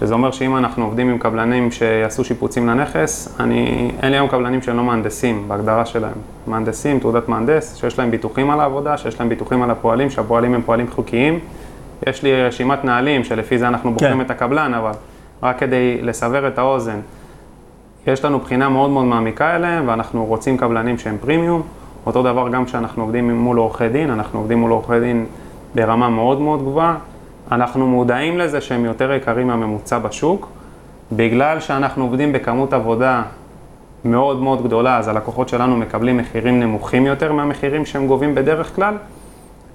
[0.00, 4.62] שזה אומר שאם אנחנו עובדים עם קבלנים שיעשו שיפוצים לנכס, אני, אין לי היום קבלנים
[4.62, 6.12] שהם לא מהנדסים בהגדרה שלהם.
[6.46, 10.62] מהנדסים, תעודת מהנדס, שיש להם ביטוחים על העבודה, שיש להם ביטוחים על הפועלים, שהפועלים הם
[10.62, 11.38] פועלים חוקיים.
[12.06, 14.20] יש לי רשימת נהלים שלפי זה אנחנו בוחרים כן.
[14.20, 14.92] את הקבלן, אבל
[15.42, 17.00] רק כדי לסבר את האוזן,
[18.06, 21.62] יש לנו בחינה מאוד מאוד מעמיקה אליהם, ואנחנו רוצים קבלנים שהם פרימיום.
[22.06, 25.26] אותו דבר גם כשאנחנו עובדים מול עורכי דין, אנחנו עובדים מול עורכי דין
[25.74, 26.96] ברמה מאוד מאוד גבוהה.
[27.52, 30.48] אנחנו מודעים לזה שהם יותר יקרים מהממוצע בשוק.
[31.12, 33.22] בגלל שאנחנו עובדים בכמות עבודה
[34.04, 38.94] מאוד מאוד גדולה, אז הלקוחות שלנו מקבלים מחירים נמוכים יותר מהמחירים שהם גובים בדרך כלל.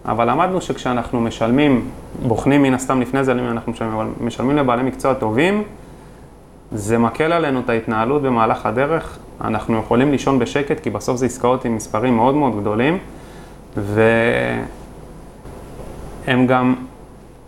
[0.06, 1.88] אבל למדנו שכשאנחנו משלמים,
[2.28, 5.64] בוחנים מן הסתם לפני זה למי אנחנו משלמים, אבל משלמים לבעלי מקצוע טובים,
[6.72, 9.18] זה מקל עלינו את ההתנהלות במהלך הדרך.
[9.42, 12.98] אנחנו יכולים לישון בשקט, כי בסוף זה עסקאות עם מספרים מאוד מאוד גדולים,
[13.78, 14.66] והם
[16.48, 16.76] גם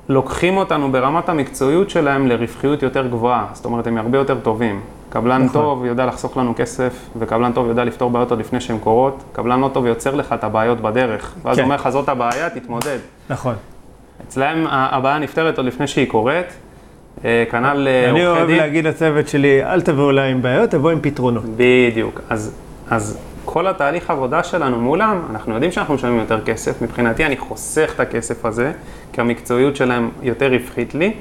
[0.09, 3.45] לוקחים אותנו ברמת המקצועיות שלהם לרווחיות יותר גבוהה.
[3.53, 4.81] זאת אומרת, הם הרבה יותר טובים.
[5.09, 5.61] קבלן נכון.
[5.61, 9.23] טוב יודע לחסוך לנו כסף, וקבלן טוב יודע לפתור בעיות עוד לפני שהן קורות.
[9.31, 11.33] קבלן לא טוב יוצר לך את הבעיות בדרך.
[11.43, 11.63] ואז כן.
[11.63, 12.97] אומר לך, זאת הבעיה, תתמודד.
[13.29, 13.55] נכון.
[14.27, 16.45] אצלהם הבעיה נפתרת עוד לפני שהיא קורית.
[17.25, 18.57] אה, כנ"ל אה, אני עורכי אוהב דין.
[18.57, 21.43] להגיד לצוות שלי, אל תבואו אליי עם בעיות, תבואו עם פתרונות.
[21.57, 22.21] בדיוק.
[22.29, 22.55] אז,
[22.89, 26.81] אז כל התהליך עבודה שלנו מולם, אנחנו יודעים שאנחנו משלמים יותר כסף.
[26.81, 28.71] מבחינתי אני חוסך את הכסף הזה,
[29.17, 31.13] כי המקצועיות שלהם יותר רווחית לי,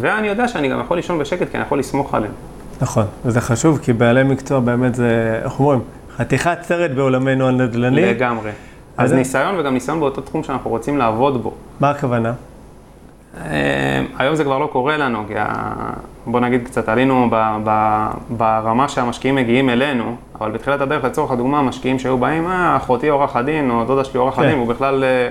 [0.00, 2.32] ואני יודע שאני גם יכול לישון בשקט, כי אני יכול לסמוך עליהם.
[2.80, 5.80] נכון, וזה חשוב, כי בעלי מקצוע באמת זה, איך אומרים,
[6.16, 8.00] חתיכת סרט בעולמנו הנדל"ני.
[8.00, 8.50] לגמרי.
[8.96, 9.18] אז בסדר.
[9.18, 11.54] ניסיון וגם ניסיון באותו תחום שאנחנו רוצים לעבוד בו.
[11.80, 12.32] מה הכוונה?
[13.40, 15.34] אה, היום זה כבר לא קורה לנו, כי
[16.26, 21.58] בוא נגיד קצת עלינו ב- ב- ברמה שהמשקיעים מגיעים אלינו, אבל בתחילת הדרך, לצורך הדוגמה,
[21.58, 24.48] המשקיעים שהיו באים, אה, אחותי עורכת דין, או דודה שלי עורכת כן.
[24.48, 25.28] דין, הוא בכלל, אה,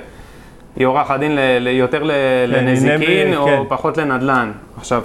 [0.76, 3.38] היא עורכת דין ל- ל- יותר ל- כן, לנזיקין, כן.
[3.38, 4.51] או פחות לנדל"ן.
[4.78, 5.01] עכשיו,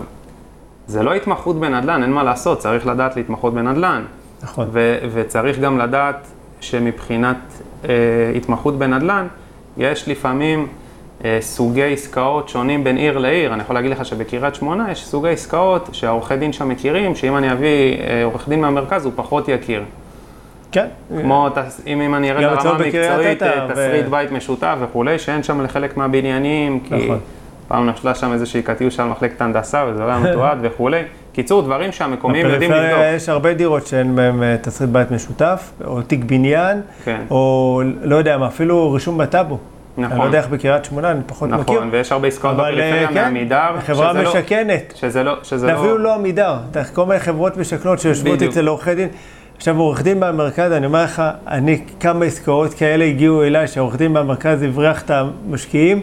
[0.86, 4.02] זה לא התמחות בנדל"ן, אין מה לעשות, צריך לדעת להתמחות בנדל"ן.
[4.42, 4.68] נכון.
[4.72, 6.26] ו- וצריך גם לדעת
[6.60, 7.36] שמבחינת
[7.88, 7.88] אה,
[8.36, 9.26] התמחות בנדל"ן,
[9.76, 10.66] יש לפעמים
[11.24, 13.54] אה, סוגי עסקאות שונים בין עיר לעיר.
[13.54, 17.52] אני יכול להגיד לך שבקריית שמונה יש סוגי עסקאות שהעורכי דין שם מכירים, שאם אני
[17.52, 19.82] אביא אה, עורך דין מהמרכז הוא פחות יכיר.
[20.72, 20.86] כן.
[21.22, 21.48] כמו,
[21.86, 25.96] אם, אם אני ארד לרמה המקצועית, אה, ו- תסריט בית משותף וכולי, שאין שם לחלק
[25.96, 27.18] מהבניינים, כי נכון.
[27.68, 31.02] פעם נפלה שם איזושהי קטיושה על מחלקת הנדסה וזה לא היה מתועד וכולי.
[31.32, 32.84] קיצור, דברים שהמקומיים יודעים לבדוק.
[32.86, 37.20] בפריפריה יש הרבה דירות שאין בהן אה, תסריט בית משותף, או תיק בניין, כן.
[37.30, 39.58] או לא יודע מה, אפילו רישום בטאבו.
[39.98, 40.12] נכון.
[40.12, 41.74] אני לא יודע איך בקריית שמונה, אני פחות נכון, מכיר.
[41.74, 43.80] נכון, ויש הרבה עסקאות בפריפריה כן, מעמידר.
[43.86, 44.92] חברה משכנת.
[44.92, 45.72] לא, שזה לא, שזה לא...
[45.72, 46.58] אפילו לא עמידר,
[46.94, 49.08] כל מיני חברות משכנות שיושבות אצל עורכי דין.
[49.60, 54.14] עכשיו, עורך דין במרכז, אני אומר לך, אני, כמה עסקאות כאלה הגיעו אליי, שעורך דין
[54.14, 56.02] במרכז הבריח את המשקיעים,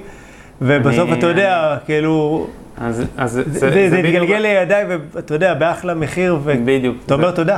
[0.61, 2.47] ובסוף אתה יודע, כאילו...
[2.77, 7.57] אז, אז זה, זה, זה, זה התגלגל לידיי, ואתה יודע, באחלה מחיר, ואתה אומר תודה.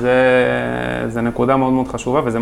[0.00, 0.14] זה,
[1.08, 2.38] זה נקודה מאוד מאוד חשובה, וזה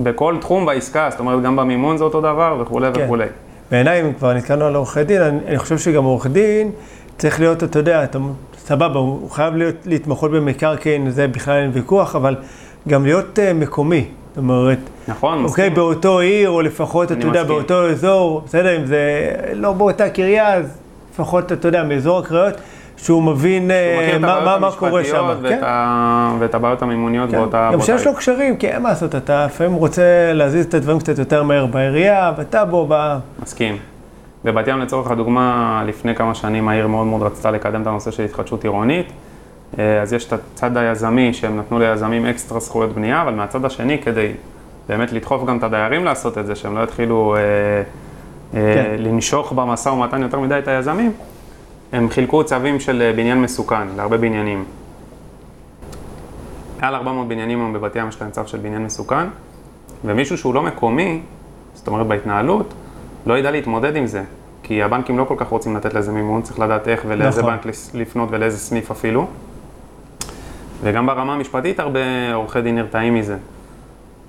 [0.00, 3.04] בכל תחום בעסקה, זאת אומרת, גם במימון זה אותו דבר, וכולי כן.
[3.04, 3.26] וכולי.
[3.70, 6.70] בעיניי, אם כבר נתקענו על עורכי דין, אני, אני חושב שגם עורך דין
[7.18, 8.18] צריך להיות, אתה יודע, אתה,
[8.64, 12.36] סבבה, הוא חייב להיות, להתמחות במקרקעין, זה בכלל אין ויכוח, אבל
[12.88, 14.04] גם להיות uh, מקומי.
[14.28, 15.74] זאת אומרת, נכון, אוקיי, מסכים.
[15.74, 20.78] באותו עיר, או לפחות, אתה יודע, באותו אזור, בסדר, אם זה לא באותה קריה, אז
[21.12, 22.54] לפחות, אתה יודע, מאזור הקריות,
[22.96, 25.34] שהוא מבין uh, מה, מה, מה קורה שם.
[25.42, 25.60] ואת, כן?
[25.64, 26.36] ה...
[26.38, 27.36] ואת הבעיות המימוניות כן.
[27.36, 27.70] באותה...
[27.72, 31.18] גם שיש לו קשרים, כי אין מה לעשות, אתה לפעמים רוצה להזיז את הדברים קצת
[31.18, 33.16] יותר מהר בעירייה, בטאבו, ב...
[33.42, 33.76] מסכים.
[34.44, 38.24] בבת ים לצורך הדוגמה, לפני כמה שנים העיר מאוד מאוד רצתה לקדם את הנושא של
[38.24, 39.06] התחדשות עירונית.
[39.78, 43.98] אה, אז יש את הצד היזמי, שהם נתנו ליזמים אקסטרה זכויות בנייה, אבל מהצד השני,
[43.98, 44.32] כדי
[44.88, 49.02] באמת לדחוף גם את הדיירים לעשות את זה, שהם לא יתחילו אה, אה, כן.
[49.02, 51.12] לנשוך במשא ומתן יותר מדי את היזמים,
[51.92, 54.64] הם חילקו צווים של אה, בניין מסוכן להרבה בניינים.
[56.80, 59.26] מעל 400 בניינים היום בבת ים יש להם צו של בניין מסוכן,
[60.04, 61.20] ומישהו שהוא לא מקומי,
[61.74, 62.74] זאת אומרת בהתנהלות,
[63.26, 64.22] לא ידע להתמודד עם זה,
[64.62, 67.52] כי הבנקים לא כל כך רוצים לתת לזה מימון, צריך לדעת איך ולאיזה נכון.
[67.52, 69.26] בנק לפנות ולאיזה סניף אפילו.
[70.82, 72.00] וגם ברמה המשפטית הרבה
[72.34, 73.36] עורכי דין נרתעים מזה.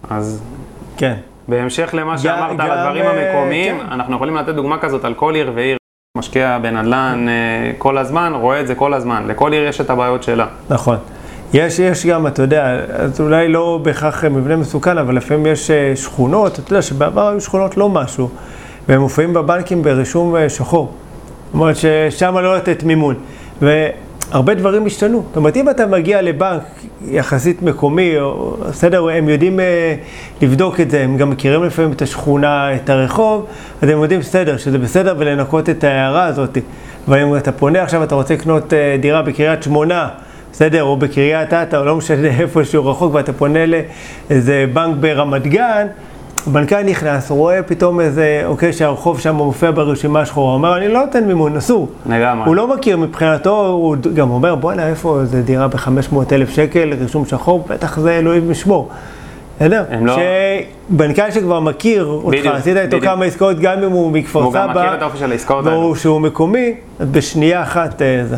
[0.09, 0.41] אז
[0.97, 1.15] כן.
[1.47, 3.85] בהמשך למה שאמרת על הדברים אה, המקומיים, כן.
[3.91, 5.77] אנחנו יכולים לתת דוגמה כזאת על כל עיר ועיר.
[6.17, 9.23] משקיע בנדל"ן אה, כל הזמן, רואה את זה כל הזמן.
[9.27, 10.45] לכל עיר יש את הבעיות שלה.
[10.69, 10.97] נכון.
[11.53, 15.95] יש, יש גם, אתה יודע, אז אולי לא בהכרח מבנה מסוכן, אבל לפעמים יש אה,
[15.95, 18.29] שכונות, אתה יודע שבעבר היו שכונות לא משהו.
[18.87, 20.91] והם מופיעים בבנקים ברישום אה, שחור.
[21.45, 23.15] זאת אומרת ששם לא לתת מימון.
[23.61, 25.23] והרבה דברים השתנו.
[25.27, 26.61] זאת אומרת, אם אתה מגיע לבנק
[27.07, 29.95] יחסית מקומי, או, בסדר, הם יודעים אה,
[30.41, 33.45] לבדוק את זה, הם גם מכירים לפעמים את השכונה, את הרחוב,
[33.81, 36.57] אז הם יודעים בסדר, שזה בסדר ולנקות את ההערה הזאת.
[37.07, 40.09] אבל אם אתה פונה עכשיו, אתה רוצה לקנות אה, דירה בקריית שמונה,
[40.51, 42.29] בסדר, או בקריית אתא, או לא משנה
[42.63, 45.87] שהוא רחוק, ואתה פונה לאיזה בנק ברמת גן,
[46.47, 51.05] בנקאי נכנס, רואה פתאום איזה, אוקיי, שהרחוב שם מופיע ברשימה השחורה, הוא אומר, אני לא
[51.05, 51.89] נותן מימון, אסור.
[52.09, 52.47] לגמרי.
[52.47, 57.25] הוא לא מכיר מבחינתו, הוא גם אומר, בואנה, איפה זה דירה ב-500 אלף שקל, רישום
[57.25, 58.89] שחור, בטח זה אלוהים ישמור.
[59.59, 59.83] בסדר?
[60.01, 60.17] לא...
[60.89, 64.69] שבנקאי שכבר מכיר אותך, עשית איתו כמה עסקאות, גם אם הוא מכפר סבא, הוא גם
[64.69, 65.79] מכיר את האופי של העסקאות האלו.
[65.79, 68.37] והוא שהוא מקומי, בשנייה אחת אה, זה.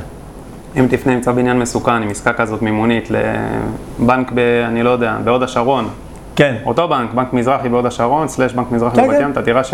[0.79, 4.39] אם תפנה, נמצא בניין מסוכן עם עסקה כזאת מימונית לבנק ב...
[4.67, 5.87] אני לא יודע, בהוד השרון,
[6.35, 6.55] כן.
[6.65, 9.23] אותו בנק, בנק מזרחי בהוד השרון, סלאש בנק מזרחי כן, בבת כן.
[9.23, 9.73] ים, אתה תראה ש...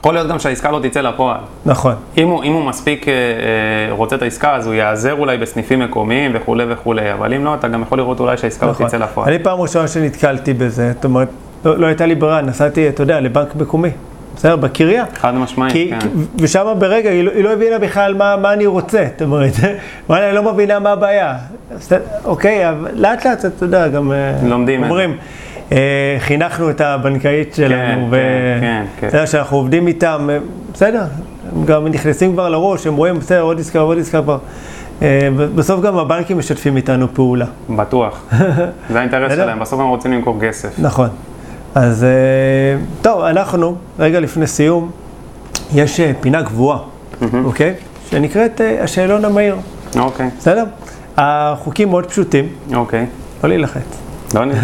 [0.00, 1.40] יכול להיות גם שהעסקה לא תצא לפועל.
[1.66, 1.94] נכון.
[2.18, 5.78] אם הוא, אם הוא מספיק אה, אה, רוצה את העסקה, אז הוא ייעזר אולי בסניפים
[5.78, 8.84] מקומיים וכולי וכולי, אבל אם לא, אתה גם יכול לראות אולי שהעסקה נכון.
[8.84, 9.28] לא תצא לפועל.
[9.28, 11.28] אני פעם ראשונה שנתקלתי בזה, זאת אומרת,
[11.64, 13.90] לא, לא הייתה לי ברירה, נסעתי, אתה יודע, לבנק מקומי.
[14.40, 14.56] בסדר?
[14.56, 15.04] בקריה.
[15.14, 16.08] חד משמעית, כן.
[16.38, 19.52] ושם ברגע היא לא, היא לא הבינה בכלל מה, מה אני רוצה, זאת אומרת,
[20.08, 21.34] וואלה, אני לא מבינה מה הבעיה.
[22.24, 25.16] אוקיי, אבל לאט לאט, אתה יודע, גם אה, לומדים אומרים,
[25.72, 28.16] אה, חינכנו את הבנקאית שלנו, כן,
[28.60, 29.06] כן, כן.
[29.06, 30.38] בסדר, שאנחנו עובדים איתם, אה,
[30.72, 31.04] בסדר,
[31.56, 34.38] הם גם נכנסים כבר לראש, הם רואים, בסדר, עוד עסקה, עוד עסקה כבר.
[35.54, 37.46] בסוף גם הבנקים משתפים איתנו פעולה.
[37.70, 38.24] בטוח,
[38.92, 40.78] זה האינטרס שלהם, בסוף הם רוצים למכור כסף.
[40.78, 41.08] נכון.
[41.74, 42.06] אז
[43.02, 44.90] טוב, אנחנו, רגע לפני סיום,
[45.74, 46.78] יש פינה קבועה,
[47.44, 47.74] אוקיי?
[48.10, 49.56] שנקראת השאלון המהיר.
[49.98, 50.30] אוקיי.
[50.38, 50.64] בסדר?
[51.16, 52.48] החוקים מאוד פשוטים.
[52.74, 53.06] אוקיי.
[53.44, 53.82] לא להילחץ.
[54.34, 54.62] לא נלחץ.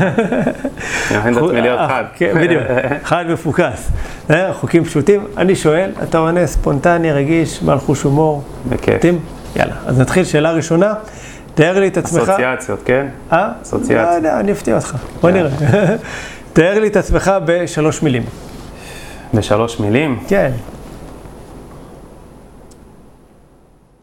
[1.10, 2.04] אני מכין את עצמי להיות חד.
[2.14, 2.62] כן, בדיוק,
[3.08, 3.90] חד מפוקס.
[4.52, 8.42] חוקים פשוטים, אני שואל, אתה עונה ספונטני, רגיש, בעל חוש הומור.
[8.68, 9.02] בכיף.
[9.56, 10.94] יאללה, אז נתחיל שאלה ראשונה.
[11.54, 12.22] תאר לי את עצמך...
[12.22, 13.06] אסוציאציות, כן?
[13.32, 13.48] אה?
[13.62, 14.08] אסוציאציות.
[14.10, 14.96] לא יודע, אני אפתיע אותך.
[15.20, 15.50] בוא נראה.
[16.56, 18.22] תאר לי את עצמך בשלוש מילים.
[19.34, 20.18] בשלוש מילים?
[20.28, 20.50] כן.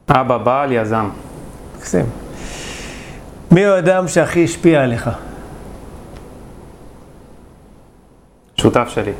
[0.09, 1.09] אבא בעל יזם.
[1.77, 2.05] מקסים.
[3.51, 5.09] מי הוא האדם שהכי השפיע עליך?
[8.55, 9.11] שותף שלי.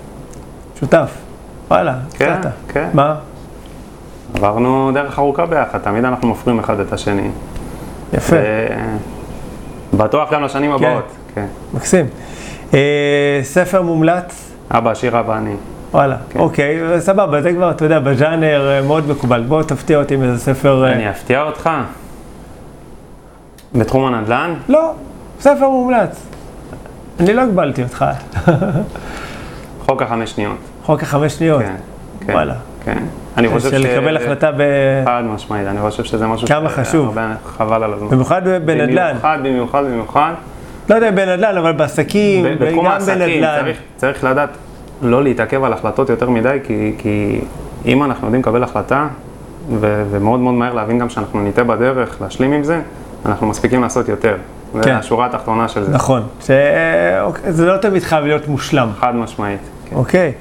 [0.80, 1.12] שותף?
[1.68, 2.42] וואלה, כן.
[2.68, 2.90] כן.
[2.94, 3.16] מה?
[4.36, 7.30] עברנו דרך ארוכה ביחד, תמיד אנחנו מפרים אחד את השני.
[8.14, 8.36] יפה.
[8.36, 9.98] ו...
[9.98, 10.86] בטוח גם לשנים כן.
[10.86, 11.12] הבאות.
[11.36, 11.46] כן.
[11.74, 12.06] מקסים.
[12.74, 14.52] אה, ספר מומלץ?
[14.72, 15.56] אבא, שירה ואני.
[15.92, 16.40] וואלה, כן.
[16.40, 19.44] אוקיי, סבבה, זה כבר, אתה יודע, בז'אנר אה, מאוד מקובל.
[19.48, 20.84] בוא תפתיע אותי עם איזה ספר...
[20.86, 21.70] אה, אני אפתיע אותך?
[23.76, 24.54] בתחום הנדל"ן?
[24.70, 24.92] לא,
[25.40, 26.28] ספר מומלץ.
[27.20, 28.06] אני לא הגבלתי אותך.
[29.86, 30.58] חוק החמש שניות.
[30.84, 31.62] חוק החמש שניות?
[31.62, 31.76] כן,
[32.26, 32.34] כן.
[32.34, 32.54] וואלה.
[32.84, 33.04] כן.
[33.38, 33.74] אני חושב ש...
[33.74, 34.62] לקבל החלטה ב...
[35.06, 37.08] חד משמעית, אני חושב שזה משהו כמה חשוב.
[37.08, 38.10] הרבה חבל על הזמן.
[38.10, 39.12] במיוחד בנדל"ן.
[39.12, 40.34] במיוחד, במיוחד, במיוחד.
[40.90, 43.62] לא יודע בנדל"ן, אבל בעסקים, בתחום וגם העסקים בנדל"ן.
[43.64, 44.50] צריך, צריך לדעת
[45.02, 47.42] לא להתעכב על החלטות יותר מדי, כי, כי
[47.86, 49.08] אם אנחנו יודעים לקבל החלטה,
[49.80, 52.80] ו, ומאוד מאוד מהר להבין גם שאנחנו נטעה בדרך, להשלים עם זה,
[53.26, 54.36] אנחנו מספיקים לעשות יותר.
[54.74, 54.82] כן.
[54.84, 55.92] זה השורה התחתונה של זה.
[55.92, 56.24] נכון.
[56.42, 56.50] ש-
[57.22, 58.90] אוקיי, זה לא תמיד חייב להיות מושלם.
[59.00, 59.60] חד משמעית.
[59.90, 59.96] כן.
[59.96, 60.32] אוקיי.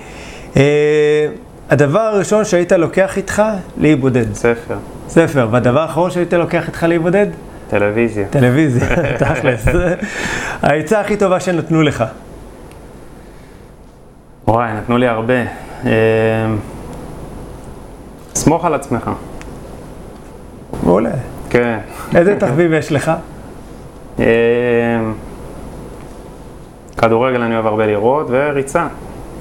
[0.57, 1.27] אה,
[1.71, 3.43] הדבר הראשון שהיית לוקח איתך,
[3.79, 4.35] להיבודד.
[4.35, 4.75] ספר,
[5.09, 5.49] ספר.
[5.51, 7.27] והדבר האחרון שהיית לוקח איתך להיבודד?
[7.73, 8.27] טלוויזיה.
[8.31, 8.87] טלוויזיה,
[9.19, 9.67] תכלס.
[10.63, 12.05] העצה הכי טובה שנתנו לך.
[14.49, 15.35] וואי, נתנו לי הרבה.
[15.85, 15.91] אה,
[18.35, 19.11] סמוך על עצמך.
[20.83, 21.11] מעולה.
[21.51, 21.79] כן.
[22.15, 23.13] איזה תחביב יש לך?
[24.19, 24.25] אה,
[26.97, 28.87] כדורגל אני אוהב הרבה לראות, וריצה.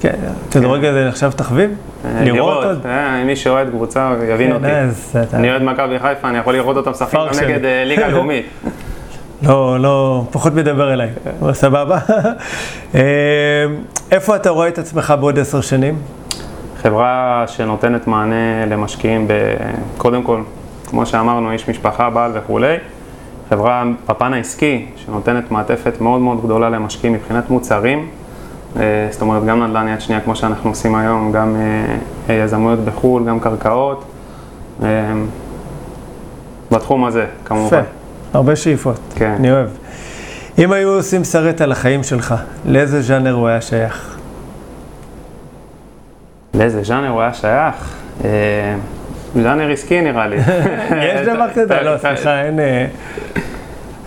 [0.00, 0.16] כן,
[0.50, 1.70] כדורגל זה נחשב תחביב?
[2.04, 2.86] אה, לראות עוד?
[2.86, 4.66] אה, מי שאוהד קבוצה יבין כן, אותי.
[5.28, 7.46] אתה- אני אוהד מכבי חיפה, אני יכול לראות אותם משחקים פארק גם שלי.
[7.52, 8.46] נגד אה, ליגה לאומית.
[9.42, 11.08] לא, לא, פחות מדבר אליי,
[11.42, 11.98] אבל סבבה.
[12.94, 13.00] אה,
[14.10, 15.98] איפה אתה רואה את עצמך בעוד עשר שנים?
[16.82, 19.32] חברה שנותנת מענה למשקיעים, ב...
[19.96, 20.40] קודם כל,
[20.86, 22.76] כמו שאמרנו, איש משפחה, בעל וכולי.
[23.50, 28.08] חברה בפן העסקי, שנותנת מעטפת מאוד מאוד גדולה למשקיעים מבחינת מוצרים.
[28.80, 31.56] אה, זאת אומרת, גם נדל"ן יד שנייה, כמו שאנחנו עושים היום, גם
[32.28, 34.04] אה, יזמויות בחו"ל, גם קרקעות.
[34.82, 34.88] אה,
[36.70, 37.66] בתחום הזה, כמובן.
[37.66, 37.88] יפה,
[38.32, 39.34] הרבה שאיפות, כן.
[39.38, 39.68] אני אוהב.
[40.58, 42.34] אם היו עושים סרט על החיים שלך,
[42.66, 44.18] לאיזה ז'אנר הוא היה שייך?
[46.54, 47.96] לאיזה ז'אנר הוא היה שייך?
[48.24, 48.30] אה,
[49.34, 50.36] ז'אנר עסקי נראה לי.
[51.14, 51.80] יש דבר כזה?
[51.82, 52.60] לא, סליחה, אין...
[52.60, 52.86] אה,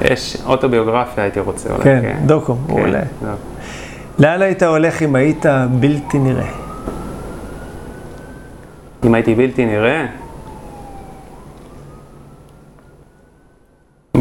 [0.02, 1.84] יש אוטוביוגרפיה הייתי רוצה אולי.
[1.84, 3.00] כן, דוקו, כן, מעולה.
[4.20, 5.46] לאן היית הולך אם היית
[5.80, 6.48] בלתי נראה?
[9.06, 10.06] אם הייתי בלתי נראה,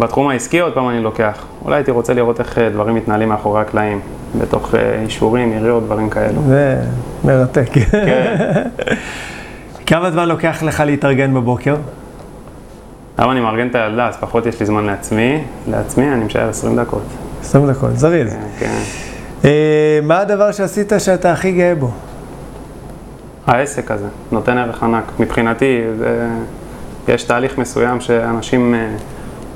[0.01, 1.45] בתחום העסקי עוד פעם אני לוקח.
[1.65, 4.01] אולי הייתי רוצה לראות איך אה, דברים מתנהלים מאחורי הקלעים,
[4.41, 6.43] בתוך אה, אישורים, עיריות, דברים כאלו.
[6.43, 6.81] זה
[7.25, 7.71] מרתק.
[7.91, 8.63] כן.
[9.87, 11.77] כמה זמן לוקח לך להתארגן בבוקר?
[13.19, 15.45] היום אני מארגן את הילדה, אז פחות יש לי זמן לעצמי.
[15.69, 17.05] לעצמי אני משער 20 דקות.
[17.41, 18.33] 20 דקות, זריז.
[18.33, 19.04] כן, כן.
[19.45, 21.91] אה, מה הדבר שעשית שאתה הכי גאה בו?
[23.47, 25.05] העסק הזה נותן ערך ענק.
[25.21, 26.29] מבחינתי, זה,
[27.09, 28.89] יש תהליך מסוים שאנשים אה,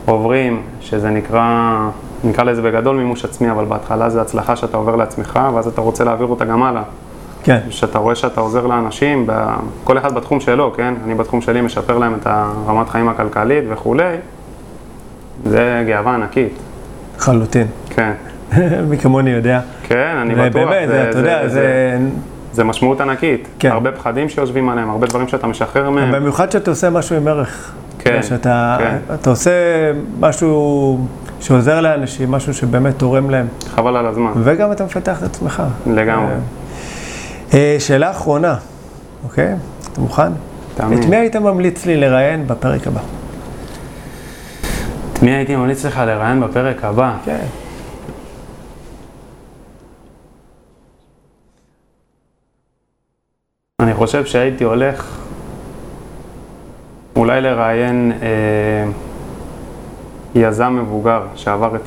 [0.07, 1.79] עוברים, שזה נקרא,
[2.25, 6.05] נקרא לזה בגדול מימוש עצמי, אבל בהתחלה זה הצלחה שאתה עובר לעצמך, ואז אתה רוצה
[6.05, 6.83] להעביר אותה גם הלאה.
[7.45, 9.27] כן, שאתה רואה שאתה עוזר לאנשים,
[9.85, 10.95] כל אחד בתחום שלו, כן?
[11.05, 14.17] אני בתחום שלי משפר להם את הרמת חיים הכלכלית וכולי,
[15.45, 16.53] זה גאווה ענקית,
[17.19, 17.67] לחלוטין.
[17.91, 18.13] כן.
[18.91, 19.61] מי כמוני יודע.
[19.83, 20.63] כן, אני בטוח.
[20.63, 21.99] ובאמת, זה, אתה יודע, זה...
[22.53, 23.49] זה משמעות ענקית.
[23.59, 23.71] כן.
[23.71, 26.13] הרבה פחדים שיושבים עליהם, הרבה דברים שאתה משחרר מהם.
[26.13, 27.73] במיוחד שאתה עושה משהו עם ערך.
[27.99, 29.15] כן, שאתה כן.
[29.15, 29.51] אתה עושה
[30.21, 30.99] משהו
[31.41, 34.31] שעוזר לאנשים, משהו שבאמת תורם להם, חבל על הזמן.
[34.45, 35.63] וגם אתה מפתח את עצמך.
[35.87, 36.33] לגמרי.
[37.55, 38.55] אה, שאלה אחרונה,
[39.25, 39.55] אוקיי?
[39.93, 40.33] אתה מוכן?
[40.75, 40.99] תאמין.
[40.99, 43.01] את מי היית ממליץ לי לראיין בפרק הבא?
[45.13, 47.13] את מי הייתי ממליץ לך לראיין בפרק הבא?
[47.25, 47.45] כן.
[53.83, 55.19] אני חושב שהייתי הולך
[57.17, 58.29] אולי לראיין אה,
[60.35, 61.81] יזם מבוגר שעבר את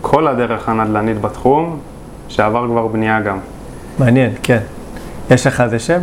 [0.00, 1.78] כל הדרך הנדל"נית בתחום,
[2.28, 3.38] שעבר כבר בנייה גם.
[3.98, 4.58] מעניין, כן.
[5.30, 6.00] יש לך איזה שם?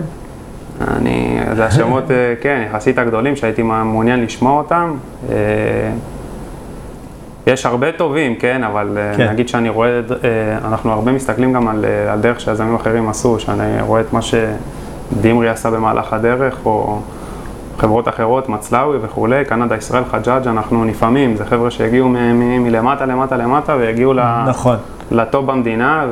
[0.88, 4.94] אני, זה השמות, אה, כן, יחסית הגדולים שהייתי מעוניין לשמוע אותם.
[5.30, 5.36] אה,
[7.48, 9.30] יש הרבה טובים, כן, אבל אה, כן.
[9.30, 13.40] נגיד שאני רואה, אה, אנחנו הרבה מסתכלים גם על, אה, על דרך שיזמים אחרים עשו,
[13.40, 14.22] שאני רואה את מה
[15.16, 17.00] שדימרי עשה במהלך הדרך, או
[17.78, 22.10] חברות אחרות, מצלאוי וכולי, קנדה, ישראל, חג'אג', אנחנו לפעמים, זה חבר'ה שהגיעו
[22.60, 24.14] מלמטה למטה למטה והגיעו.
[24.48, 24.76] נכון.
[25.12, 26.06] לטופ במדינה,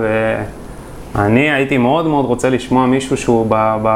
[1.15, 3.77] ואני הייתי מאוד מאוד רוצה לשמוע מישהו שהוא ב...
[3.83, 3.87] ב...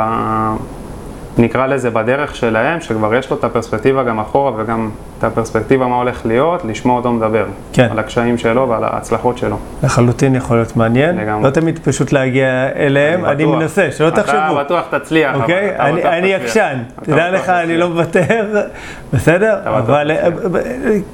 [1.37, 5.95] נקרא לזה בדרך שלהם, שכבר יש לו את הפרספקטיבה גם אחורה וגם את הפרספקטיבה מה
[5.95, 7.45] הולך להיות, לשמוע אותו מדבר.
[7.73, 7.87] כן.
[7.91, 9.57] על הקשיים שלו ועל ההצלחות שלו.
[9.83, 11.17] לחלוטין יכול להיות מעניין.
[11.17, 11.43] לגמרי.
[11.43, 13.55] לא תמיד פשוט להגיע אליהם, אני בטוח.
[13.59, 14.37] מנסה, שלא תחשבו.
[14.37, 15.31] אתה בטוח תצליח.
[15.33, 15.75] אבל אוקיי?
[15.75, 16.41] אתה אני- אני תצליח.
[16.41, 17.79] עקשן, אתה תדע לך, אני תצליח.
[17.79, 18.45] לא מוותר,
[19.13, 19.59] בסדר?
[19.61, 20.27] אתה אבל אה,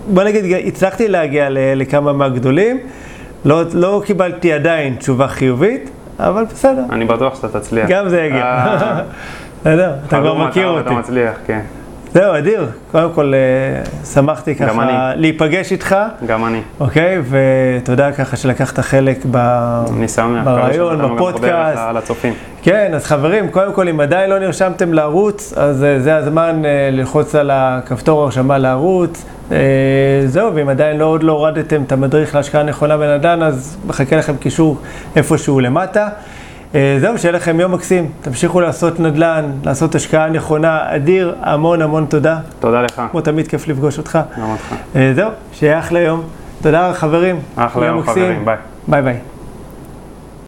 [0.08, 2.78] בוא נגיד, הצלחתי להגיע לכמה מהגדולים,
[3.46, 7.90] לא לא קיבלתי עדיין תשובה חיובית, אבל בסדר, אני בטוח שאתה תצליח.
[7.90, 8.58] גם זה יגיע.
[9.62, 10.90] בסדר, אתה כבר חלום מכיר אתה אותי.
[10.90, 11.60] ואתה מצליח, כן.
[12.14, 12.68] זהו, אדיר.
[12.92, 15.14] קודם כל, אה, שמחתי ככה.
[15.16, 15.96] להיפגש איתך,
[16.26, 16.62] גם אני.
[16.80, 17.22] אוקיי?
[17.30, 19.38] ותודה ככה שלקחת חלק ב...
[19.98, 20.46] אני שמח.
[20.46, 21.78] ברעיון, בפודקאסט.
[21.78, 22.34] דרך לצופים.
[22.62, 26.90] כן, אז חברים, קודם כל, אם עדיין לא נרשמתם לערוץ, אז אה, זה הזמן אה,
[26.92, 29.26] ללחוץ על הכפתור הרשמה לערוץ.
[30.26, 34.38] זהו, ואם עדיין לא, עוד לא הורדתם את המדריך להשקעה נכונה בנדל"ן, אז מחכה לכם
[34.38, 34.78] קישור
[35.16, 36.10] איפשהו למטה.
[36.76, 38.12] אה, זהו, שיהיה לכם יום מקסים.
[38.22, 40.96] תמשיכו לעשות נדל"ן, לעשות השקעה נכונה.
[40.96, 42.40] אדיר, המון המון תודה.
[42.60, 43.02] תודה לך.
[43.12, 44.20] כמו תמיד, כיף לפגוש אותך.
[44.38, 44.76] גם אותך.
[44.96, 46.24] אה, זהו, שיהיה אחלה יום.
[46.62, 47.40] תודה חברים.
[47.56, 48.04] אחלה יום.
[48.04, 48.58] חברים, ביי.
[48.88, 49.18] ביי ביי.